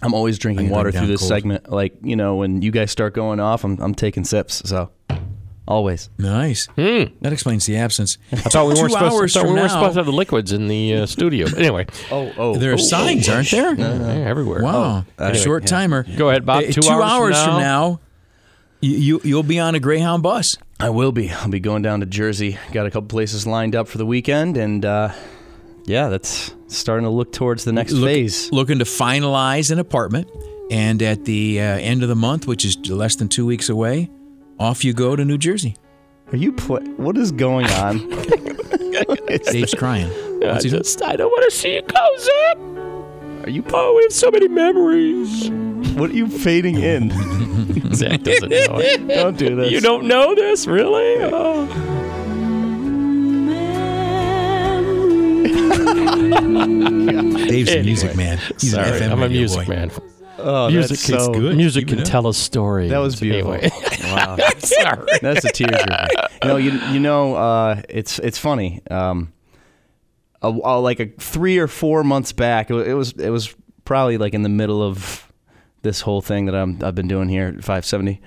I'm 0.01 0.13
always 0.13 0.37
I 0.37 0.41
drinking 0.41 0.69
water 0.69 0.91
through 0.91 1.07
this 1.07 1.19
cold. 1.21 1.29
segment. 1.29 1.69
Like 1.71 1.95
you 2.03 2.15
know, 2.15 2.35
when 2.35 2.61
you 2.61 2.71
guys 2.71 2.91
start 2.91 3.13
going 3.13 3.39
off, 3.39 3.63
I'm 3.63 3.79
I'm 3.81 3.93
taking 3.95 4.23
sips. 4.23 4.61
So, 4.69 4.91
always. 5.67 6.09
Nice. 6.17 6.67
That 6.75 7.31
explains 7.33 7.65
the 7.65 7.77
absence. 7.77 8.17
I 8.31 8.35
thought 8.37 8.67
we 8.67 8.73
weren't 8.75 8.91
supposed. 8.91 9.13
hours 9.13 9.33
thought 9.33 9.43
we 9.45 9.49
weren't 9.51 9.63
now- 9.63 9.67
supposed 9.67 9.93
to 9.93 9.99
have 9.99 10.05
the 10.05 10.11
liquids 10.11 10.51
in 10.51 10.67
the 10.67 10.95
uh, 10.95 11.05
studio. 11.15 11.47
Anyway, 11.57 11.85
oh, 12.11 12.31
oh, 12.37 12.55
There 12.55 12.73
are 12.73 12.77
signs, 12.77 13.27
aren't 13.29 13.51
there? 13.51 13.75
Yeah, 13.75 14.27
everywhere. 14.27 14.63
Wow, 14.63 15.05
Oh, 15.19 15.23
anyway, 15.25 15.39
short 15.43 15.63
yeah. 15.63 15.67
timer. 15.67 16.03
Go 16.17 16.29
ahead, 16.29 16.45
Bob. 16.45 16.63
Uh, 16.63 16.71
Two, 16.71 16.89
hours, 16.89 17.35
from 17.37 17.51
from 17.53 17.59
now, 17.61 17.99
you, 18.81 18.97
you 18.97 19.21
you'll 19.23 19.43
be 19.43 19.59
on 19.59 19.75
a 19.75 19.79
Greyhound 19.79 20.23
bus. 20.23 20.55
I 20.79 20.89
will 20.91 21.11
be. 21.11 21.29
I'll 21.29 21.49
be 21.49 21.59
going 21.59 21.81
down 21.81 21.99
to 21.99 22.05
Jersey. 22.05 22.57
Got 22.71 22.85
a 22.85 22.91
couple 22.91 23.09
places 23.09 23.45
lined 23.45 23.75
up 23.75 23.89
for 23.89 23.97
the 23.97 24.05
weekend, 24.05 24.55
and 24.55 24.85
uh, 24.85 25.11
yeah, 25.89 26.07
that's 26.09 26.55
starting 26.67 27.03
to 27.05 27.09
look 27.09 27.31
towards 27.33 27.63
the 27.65 27.73
next 27.73 27.91
Look- 27.93 28.07
phase. 28.09 28.51
Looking 28.51 28.79
to 28.79 28.85
finalize 28.85 29.71
an 29.71 29.79
apartment, 29.79 30.29
and 30.69 31.01
at 31.01 31.25
the 31.25 31.59
uh, 31.59 31.63
end 31.63 32.03
of 32.03 32.09
the 32.09 32.15
month, 32.15 32.45
which 32.47 32.63
is 32.63 32.77
less 32.89 33.15
than 33.15 33.27
two 33.27 33.45
weeks 33.45 33.69
away, 33.69 34.09
off 34.59 34.85
you 34.85 34.93
go 34.93 35.15
to 35.15 35.25
New 35.25 35.37
Jersey. 35.37 35.75
Are 36.31 36.37
you 36.37 36.51
pl- 36.51 36.81
What 36.97 37.17
is 37.17 37.31
going 37.31 37.65
on? 37.67 38.07
Dave's 39.51 39.73
crying. 39.73 40.11
I 40.43 40.53
What's 40.53 40.63
he 40.63 40.69
just 40.69 41.01
I 41.03 41.15
don't 41.15 41.29
want 41.31 41.51
to 41.51 41.57
see 41.57 41.73
you 41.75 41.81
go, 41.81 42.17
Zak. 42.17 42.57
Are 43.45 43.49
you? 43.49 43.63
Oh, 43.73 43.95
we 43.97 44.03
have 44.03 44.13
so 44.13 44.29
many 44.31 44.47
memories. 44.47 45.49
What 45.97 46.11
are 46.11 46.13
you 46.13 46.27
fading 46.27 46.77
in? 46.77 47.09
Zak 47.93 48.21
doesn't 48.23 48.49
know 48.49 48.77
it. 48.79 49.07
Don't 49.07 49.37
do 49.37 49.55
this. 49.55 49.71
You 49.71 49.81
don't 49.81 50.05
know 50.05 50.35
this, 50.35 50.67
really? 50.67 51.15
Oh. 51.23 51.98
Dave's 57.49 57.71
a 57.73 57.83
music 57.83 58.15
man. 58.15 58.37
He's 58.59 58.71
Sorry, 58.71 58.87
an 58.89 58.93
FM 59.03 59.11
I'm 59.11 59.19
a 59.19 59.21
radio 59.23 59.39
music 59.39 59.67
boy. 59.67 59.73
man. 59.73 59.91
Oh, 60.41 60.69
music 60.69 60.99
that's 60.99 61.25
so 61.25 61.33
good. 61.33 61.57
Music 61.57 61.81
Keep 61.87 61.87
it 61.87 61.95
can 61.95 61.99
up. 62.05 62.09
tell 62.09 62.27
a 62.27 62.33
story. 62.33 62.87
That 62.89 62.99
was 62.99 63.19
beautiful. 63.19 63.53
Anyway. 63.53 63.69
Wow. 64.09 64.37
Sorry. 64.57 65.05
That's 65.21 65.45
a 65.45 65.49
tearjerker. 65.49 66.07
No, 66.45 66.55
you 66.57 66.71
you 66.91 66.99
know, 66.99 67.35
uh, 67.35 67.81
it's 67.89 68.17
it's 68.19 68.39
funny. 68.39 68.81
Um, 68.89 69.31
a, 70.41 70.47
a- 70.47 70.79
like 70.79 70.99
a 70.99 71.07
three 71.19 71.59
or 71.59 71.67
four 71.67 72.03
months 72.03 72.31
back, 72.31 72.71
it, 72.71 72.73
wa- 72.73 72.79
it 72.79 72.93
was 72.93 73.11
it 73.11 73.29
was 73.29 73.53
probably 73.85 74.17
like 74.17 74.33
in 74.33 74.41
the 74.41 74.49
middle 74.49 74.81
of 74.81 75.31
this 75.83 76.01
whole 76.01 76.21
thing 76.21 76.45
that 76.45 76.55
I'm 76.55 76.79
I've 76.83 76.95
been 76.95 77.07
doing 77.07 77.29
here 77.29 77.47
at 77.49 77.53
570. 77.55 78.19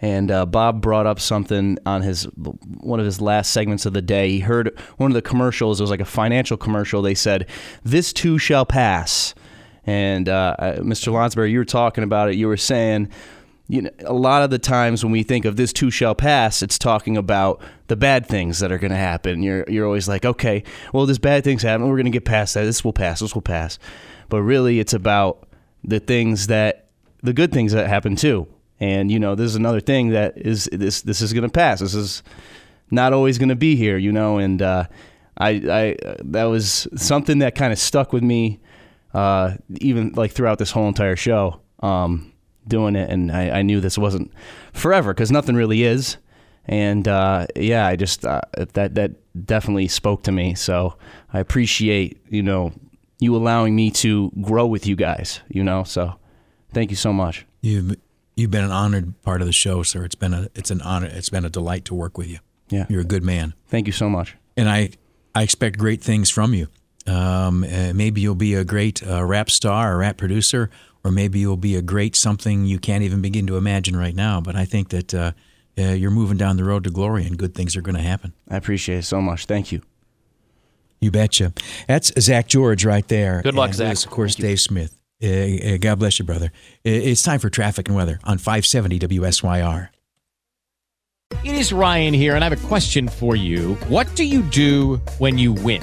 And 0.00 0.30
uh, 0.30 0.46
Bob 0.46 0.80
brought 0.80 1.06
up 1.06 1.18
something 1.18 1.78
on 1.84 2.02
his 2.02 2.24
one 2.24 3.00
of 3.00 3.06
his 3.06 3.20
last 3.20 3.50
segments 3.50 3.84
of 3.84 3.94
the 3.94 4.02
day. 4.02 4.30
He 4.30 4.40
heard 4.40 4.78
one 4.96 5.10
of 5.10 5.14
the 5.14 5.22
commercials. 5.22 5.80
It 5.80 5.82
was 5.82 5.90
like 5.90 6.00
a 6.00 6.04
financial 6.04 6.56
commercial. 6.56 7.02
They 7.02 7.14
said, 7.14 7.48
"This 7.82 8.12
too 8.12 8.38
shall 8.38 8.64
pass." 8.64 9.34
And 9.84 10.28
uh, 10.28 10.54
uh, 10.58 10.76
Mr. 10.80 11.12
Lonsberry, 11.12 11.50
you 11.50 11.58
were 11.58 11.64
talking 11.64 12.04
about 12.04 12.28
it. 12.28 12.36
You 12.36 12.46
were 12.46 12.58
saying, 12.58 13.08
you 13.68 13.82
know, 13.82 13.90
a 14.04 14.12
lot 14.12 14.42
of 14.42 14.50
the 14.50 14.58
times 14.58 15.02
when 15.02 15.12
we 15.12 15.22
think 15.22 15.44
of 15.44 15.56
this 15.56 15.72
too 15.72 15.90
shall 15.90 16.14
pass, 16.14 16.62
it's 16.62 16.78
talking 16.78 17.16
about 17.16 17.62
the 17.86 17.96
bad 17.96 18.26
things 18.26 18.60
that 18.60 18.70
are 18.70 18.78
going 18.78 18.90
to 18.90 18.96
happen. 18.96 19.42
You're 19.42 19.64
you're 19.68 19.86
always 19.86 20.08
like, 20.08 20.24
okay, 20.24 20.62
well, 20.92 21.06
this 21.06 21.18
bad 21.18 21.42
things 21.42 21.62
happen. 21.62 21.88
We're 21.88 21.96
going 21.96 22.04
to 22.04 22.10
get 22.10 22.24
past 22.24 22.54
that. 22.54 22.64
This 22.64 22.84
will 22.84 22.92
pass. 22.92 23.20
This 23.20 23.34
will 23.34 23.42
pass. 23.42 23.78
But 24.28 24.42
really, 24.42 24.78
it's 24.78 24.94
about 24.94 25.48
the 25.84 26.00
things 26.00 26.46
that 26.46 26.88
the 27.22 27.32
good 27.32 27.52
things 27.52 27.72
that 27.72 27.88
happen 27.88 28.16
too. 28.16 28.46
And 28.80 29.10
you 29.10 29.18
know, 29.18 29.34
this 29.34 29.46
is 29.46 29.56
another 29.56 29.80
thing 29.80 30.10
that 30.10 30.36
is 30.36 30.68
this 30.72 31.02
this 31.02 31.20
is 31.20 31.32
going 31.32 31.42
to 31.42 31.48
pass. 31.48 31.80
This 31.80 31.94
is 31.94 32.22
not 32.90 33.12
always 33.12 33.38
going 33.38 33.48
to 33.48 33.56
be 33.56 33.76
here, 33.76 33.98
you 33.98 34.12
know. 34.12 34.38
And 34.38 34.62
uh, 34.62 34.84
I 35.36 35.50
I 35.50 35.96
that 36.24 36.44
was 36.44 36.86
something 36.96 37.40
that 37.40 37.54
kind 37.54 37.72
of 37.72 37.78
stuck 37.78 38.12
with 38.12 38.22
me, 38.22 38.60
uh, 39.14 39.54
even 39.80 40.12
like 40.12 40.32
throughout 40.32 40.58
this 40.58 40.70
whole 40.70 40.88
entire 40.88 41.16
show. 41.16 41.60
Um, 41.80 42.32
doing 42.66 42.96
it, 42.96 43.10
and 43.10 43.32
I, 43.32 43.50
I 43.50 43.62
knew 43.62 43.80
this 43.80 43.98
wasn't 43.98 44.30
forever 44.72 45.14
because 45.14 45.32
nothing 45.32 45.56
really 45.56 45.84
is. 45.84 46.18
And 46.66 47.08
uh, 47.08 47.46
yeah, 47.56 47.86
I 47.86 47.96
just 47.96 48.24
uh, 48.24 48.42
that 48.74 48.94
that 48.94 49.12
definitely 49.46 49.88
spoke 49.88 50.22
to 50.24 50.32
me. 50.32 50.54
So 50.54 50.96
I 51.32 51.40
appreciate 51.40 52.18
you 52.28 52.42
know 52.42 52.72
you 53.18 53.34
allowing 53.34 53.74
me 53.74 53.90
to 53.90 54.30
grow 54.42 54.66
with 54.66 54.86
you 54.86 54.94
guys. 54.94 55.40
You 55.48 55.64
know, 55.64 55.82
so 55.84 56.14
thank 56.72 56.90
you 56.90 56.96
so 56.96 57.12
much. 57.12 57.46
You 57.62 57.96
You've 58.38 58.52
been 58.52 58.62
an 58.62 58.70
honored 58.70 59.20
part 59.22 59.40
of 59.40 59.48
the 59.48 59.52
show, 59.52 59.82
sir. 59.82 60.04
It's 60.04 60.14
been 60.14 60.32
a 60.32 60.48
it's 60.54 60.70
an 60.70 60.80
honor. 60.82 61.08
It's 61.08 61.28
been 61.28 61.44
a 61.44 61.50
delight 61.50 61.84
to 61.86 61.94
work 61.94 62.16
with 62.16 62.28
you. 62.28 62.38
Yeah. 62.70 62.86
You're 62.88 63.00
a 63.00 63.04
good 63.04 63.24
man. 63.24 63.52
Thank 63.66 63.86
you 63.88 63.92
so 63.92 64.08
much. 64.08 64.36
And 64.56 64.68
I 64.68 64.90
I 65.34 65.42
expect 65.42 65.76
great 65.76 66.00
things 66.02 66.30
from 66.30 66.54
you. 66.54 66.68
Um, 67.08 67.64
uh, 67.64 67.92
maybe 67.94 68.20
you'll 68.20 68.36
be 68.36 68.54
a 68.54 68.64
great 68.64 69.04
uh, 69.04 69.24
rap 69.24 69.50
star 69.50 69.94
or 69.94 69.98
rap 69.98 70.18
producer, 70.18 70.70
or 71.02 71.10
maybe 71.10 71.40
you'll 71.40 71.56
be 71.56 71.74
a 71.74 71.82
great 71.82 72.14
something 72.14 72.64
you 72.64 72.78
can't 72.78 73.02
even 73.02 73.20
begin 73.22 73.46
to 73.48 73.56
imagine 73.56 73.96
right 73.96 74.14
now. 74.14 74.40
But 74.40 74.54
I 74.54 74.66
think 74.66 74.90
that 74.90 75.14
uh, 75.14 75.32
uh, 75.76 75.82
you're 75.82 76.10
moving 76.12 76.36
down 76.36 76.58
the 76.58 76.64
road 76.64 76.84
to 76.84 76.90
glory, 76.90 77.26
and 77.26 77.36
good 77.36 77.54
things 77.54 77.76
are 77.76 77.82
going 77.82 77.96
to 77.96 78.02
happen. 78.02 78.34
I 78.48 78.56
appreciate 78.56 78.98
it 78.98 79.04
so 79.04 79.20
much. 79.20 79.46
Thank 79.46 79.72
you. 79.72 79.80
You 81.00 81.10
betcha. 81.10 81.52
That's 81.86 82.12
Zak 82.20 82.46
George 82.48 82.84
right 82.84 83.06
there. 83.08 83.40
Good 83.42 83.54
luck, 83.54 83.68
And 83.70 83.76
Zak. 83.76 83.90
this, 83.90 84.04
of 84.04 84.10
course, 84.10 84.34
Dave 84.34 84.60
Smith. 84.60 84.97
Uh, 85.22 85.76
God 85.78 85.98
bless 85.98 86.18
you, 86.18 86.24
brother. 86.24 86.46
Uh, 86.86 86.90
It's 86.90 87.22
time 87.22 87.40
for 87.40 87.50
traffic 87.50 87.88
and 87.88 87.96
weather 87.96 88.20
on 88.24 88.38
570 88.38 88.98
WSYR. 89.00 89.88
It 91.44 91.54
is 91.54 91.72
Ryan 91.72 92.14
here, 92.14 92.34
and 92.34 92.42
I 92.44 92.48
have 92.48 92.64
a 92.64 92.68
question 92.68 93.06
for 93.08 93.36
you. 93.36 93.74
What 93.88 94.14
do 94.16 94.24
you 94.24 94.42
do 94.42 94.96
when 95.18 95.36
you 95.38 95.52
win? 95.52 95.82